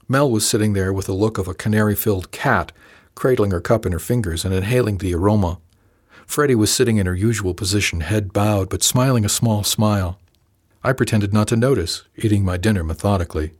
Mel 0.08 0.30
was 0.30 0.48
sitting 0.48 0.72
there 0.72 0.92
with 0.92 1.06
the 1.06 1.12
look 1.12 1.38
of 1.38 1.48
a 1.48 1.54
canary 1.54 1.94
filled 1.94 2.30
cat, 2.30 2.72
cradling 3.14 3.50
her 3.50 3.60
cup 3.60 3.86
in 3.86 3.92
her 3.92 3.98
fingers 3.98 4.44
and 4.44 4.54
inhaling 4.54 4.98
the 4.98 5.14
aroma. 5.14 5.58
Freddie 6.26 6.54
was 6.54 6.72
sitting 6.72 6.96
in 6.96 7.06
her 7.06 7.14
usual 7.14 7.54
position, 7.54 8.00
head 8.00 8.32
bowed, 8.32 8.68
but 8.68 8.82
smiling 8.82 9.24
a 9.24 9.28
small 9.28 9.62
smile. 9.62 10.18
I 10.82 10.92
pretended 10.92 11.32
not 11.32 11.48
to 11.48 11.56
notice, 11.56 12.04
eating 12.16 12.44
my 12.44 12.56
dinner 12.56 12.82
methodically. 12.82 13.52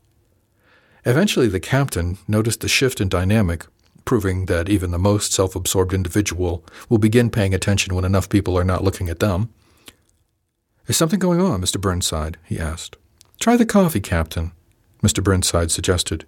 Eventually, 1.05 1.49
the 1.49 1.61
captain 1.61 2.19
noticed 2.27 2.61
the 2.61 2.69
shift 2.69 3.01
in 3.01 3.09
dynamic 3.09 3.67
proving 4.05 4.47
that 4.47 4.69
even 4.69 4.91
the 4.91 4.99
most 4.99 5.33
self 5.33 5.57
absorbed 5.57 5.93
individual 5.93 6.65
will 6.89 6.99
begin 6.99 7.31
paying 7.31 7.55
attention 7.55 7.95
when 7.95 8.05
enough 8.05 8.29
people 8.29 8.57
are 8.59 8.65
not 8.65 8.85
looking 8.85 9.09
at 9.09 9.21
them. 9.21 9.51
Is 10.87 10.97
something 10.97 11.19
going 11.19 11.41
on, 11.41 11.61
Mr. 11.61 11.81
Burnside? 11.81 12.37
he 12.45 12.59
asked. 12.59 12.97
Try 13.41 13.57
the 13.57 13.67
coffee, 13.67 14.01
Captain, 14.01 14.53
Mr. 15.03 15.23
Burnside 15.23 15.71
suggested. 15.71 16.27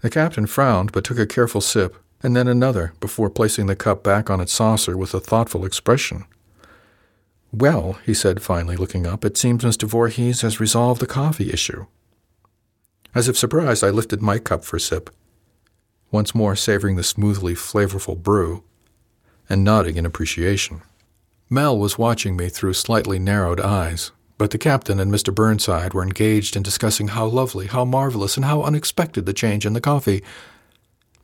The 0.00 0.10
captain 0.10 0.46
frowned 0.46 0.92
but 0.92 1.04
took 1.04 1.18
a 1.18 1.26
careful 1.26 1.60
sip, 1.60 1.96
and 2.22 2.36
then 2.36 2.48
another, 2.48 2.92
before 3.00 3.30
placing 3.30 3.66
the 3.66 3.76
cup 3.76 4.02
back 4.02 4.30
on 4.30 4.40
its 4.40 4.52
saucer 4.52 4.96
with 4.96 5.14
a 5.14 5.20
thoughtful 5.20 5.64
expression. 5.64 6.24
Well, 7.52 7.98
he 8.04 8.14
said 8.14 8.42
finally, 8.42 8.76
looking 8.76 9.06
up, 9.06 9.24
it 9.24 9.36
seems 9.36 9.64
Mr. 9.64 9.84
Voorhees 9.84 10.42
has 10.42 10.60
resolved 10.60 11.00
the 11.00 11.06
coffee 11.06 11.52
issue. 11.52 11.86
As 13.14 13.28
if 13.28 13.38
surprised, 13.38 13.82
I 13.82 13.90
lifted 13.90 14.20
my 14.20 14.38
cup 14.38 14.64
for 14.64 14.76
a 14.76 14.80
sip 14.80 15.10
once 16.10 16.34
more 16.34 16.56
savoring 16.56 16.96
the 16.96 17.02
smoothly 17.02 17.54
flavorful 17.54 18.16
brew, 18.16 18.64
and 19.48 19.64
nodding 19.64 19.96
in 19.96 20.06
appreciation. 20.06 20.82
Mel 21.50 21.78
was 21.78 21.98
watching 21.98 22.36
me 22.36 22.48
through 22.48 22.74
slightly 22.74 23.18
narrowed 23.18 23.60
eyes, 23.60 24.12
but 24.38 24.52
the 24.52 24.58
captain 24.58 25.00
and 25.00 25.12
Mr. 25.12 25.34
Burnside 25.34 25.92
were 25.92 26.02
engaged 26.02 26.56
in 26.56 26.62
discussing 26.62 27.08
how 27.08 27.26
lovely, 27.26 27.66
how 27.66 27.84
marvelous, 27.84 28.36
and 28.36 28.46
how 28.46 28.62
unexpected 28.62 29.26
the 29.26 29.32
change 29.32 29.66
in 29.66 29.72
the 29.72 29.80
coffee. 29.80 30.22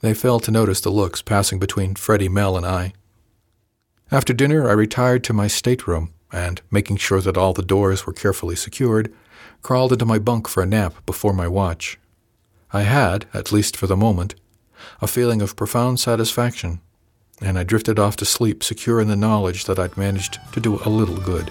They 0.00 0.12
failed 0.12 0.42
to 0.44 0.50
notice 0.50 0.80
the 0.80 0.90
looks 0.90 1.22
passing 1.22 1.60
between 1.60 1.94
Freddie, 1.94 2.28
Mel, 2.28 2.56
and 2.56 2.66
I. 2.66 2.92
After 4.10 4.32
dinner, 4.32 4.68
I 4.68 4.72
retired 4.72 5.24
to 5.24 5.32
my 5.32 5.46
stateroom 5.46 6.12
and, 6.32 6.60
making 6.70 6.96
sure 6.96 7.20
that 7.20 7.38
all 7.38 7.52
the 7.52 7.62
doors 7.62 8.04
were 8.04 8.12
carefully 8.12 8.56
secured, 8.56 9.14
crawled 9.62 9.92
into 9.92 10.04
my 10.04 10.18
bunk 10.18 10.48
for 10.48 10.62
a 10.62 10.66
nap 10.66 10.94
before 11.06 11.32
my 11.32 11.46
watch. 11.46 11.98
I 12.72 12.82
had, 12.82 13.26
at 13.32 13.52
least 13.52 13.76
for 13.76 13.86
the 13.86 13.96
moment, 13.96 14.34
a 15.00 15.06
feeling 15.06 15.40
of 15.40 15.56
profound 15.56 16.00
satisfaction, 16.00 16.80
and 17.40 17.58
I 17.58 17.62
drifted 17.62 17.98
off 17.98 18.16
to 18.16 18.24
sleep 18.24 18.64
secure 18.64 19.00
in 19.00 19.08
the 19.08 19.16
knowledge 19.16 19.64
that 19.66 19.78
I'd 19.78 19.96
managed 19.96 20.38
to 20.52 20.60
do 20.60 20.80
a 20.84 20.90
little 20.90 21.18
good. 21.18 21.50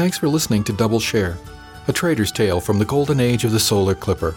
thanks 0.00 0.16
for 0.16 0.28
listening 0.28 0.64
to 0.64 0.72
Double 0.72 0.98
Share, 0.98 1.36
a 1.86 1.92
trader's 1.92 2.32
tale 2.32 2.58
from 2.58 2.78
the 2.78 2.86
golden 2.86 3.20
age 3.20 3.44
of 3.44 3.52
the 3.52 3.60
solar 3.60 3.94
clipper. 3.94 4.34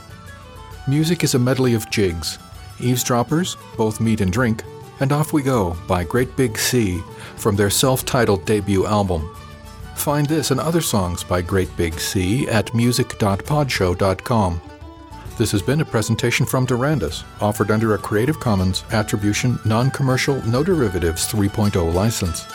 Music 0.90 1.24
is 1.24 1.36
a 1.36 1.40
medley 1.40 1.74
of 1.74 1.90
jigs, 1.90 2.38
eavesdroppers, 2.82 3.56
both 3.78 4.02
meat 4.02 4.20
and 4.20 4.34
drink, 4.34 4.66
and 5.00 5.14
Off 5.14 5.32
We 5.32 5.42
Go 5.42 5.78
by 5.88 6.04
Great 6.04 6.36
Big 6.36 6.58
Sea 6.58 7.02
from 7.38 7.56
their 7.56 7.70
self 7.70 8.04
titled 8.04 8.44
debut 8.44 8.86
album. 8.86 9.34
Find 9.96 10.28
this 10.28 10.52
and 10.52 10.60
other 10.60 10.82
songs 10.82 11.24
by 11.24 11.42
Great 11.42 11.74
Big 11.78 11.98
Sea 11.98 12.46
at 12.50 12.74
music.podshow.com. 12.76 14.62
This 15.38 15.52
has 15.54 15.62
been 15.62 15.80
a 15.80 15.86
presentation 15.86 16.46
from 16.46 16.66
Durandus, 16.66 17.24
offered 17.40 17.72
under 17.72 17.94
a 17.94 17.98
Creative 17.98 18.38
Commons 18.38 18.84
Attribution 18.92 19.58
Non 19.64 19.92
Commercial 19.92 20.42
No 20.46 20.62
Derivatives 20.62 21.26
3.0 21.32 21.94
license. 21.94 22.46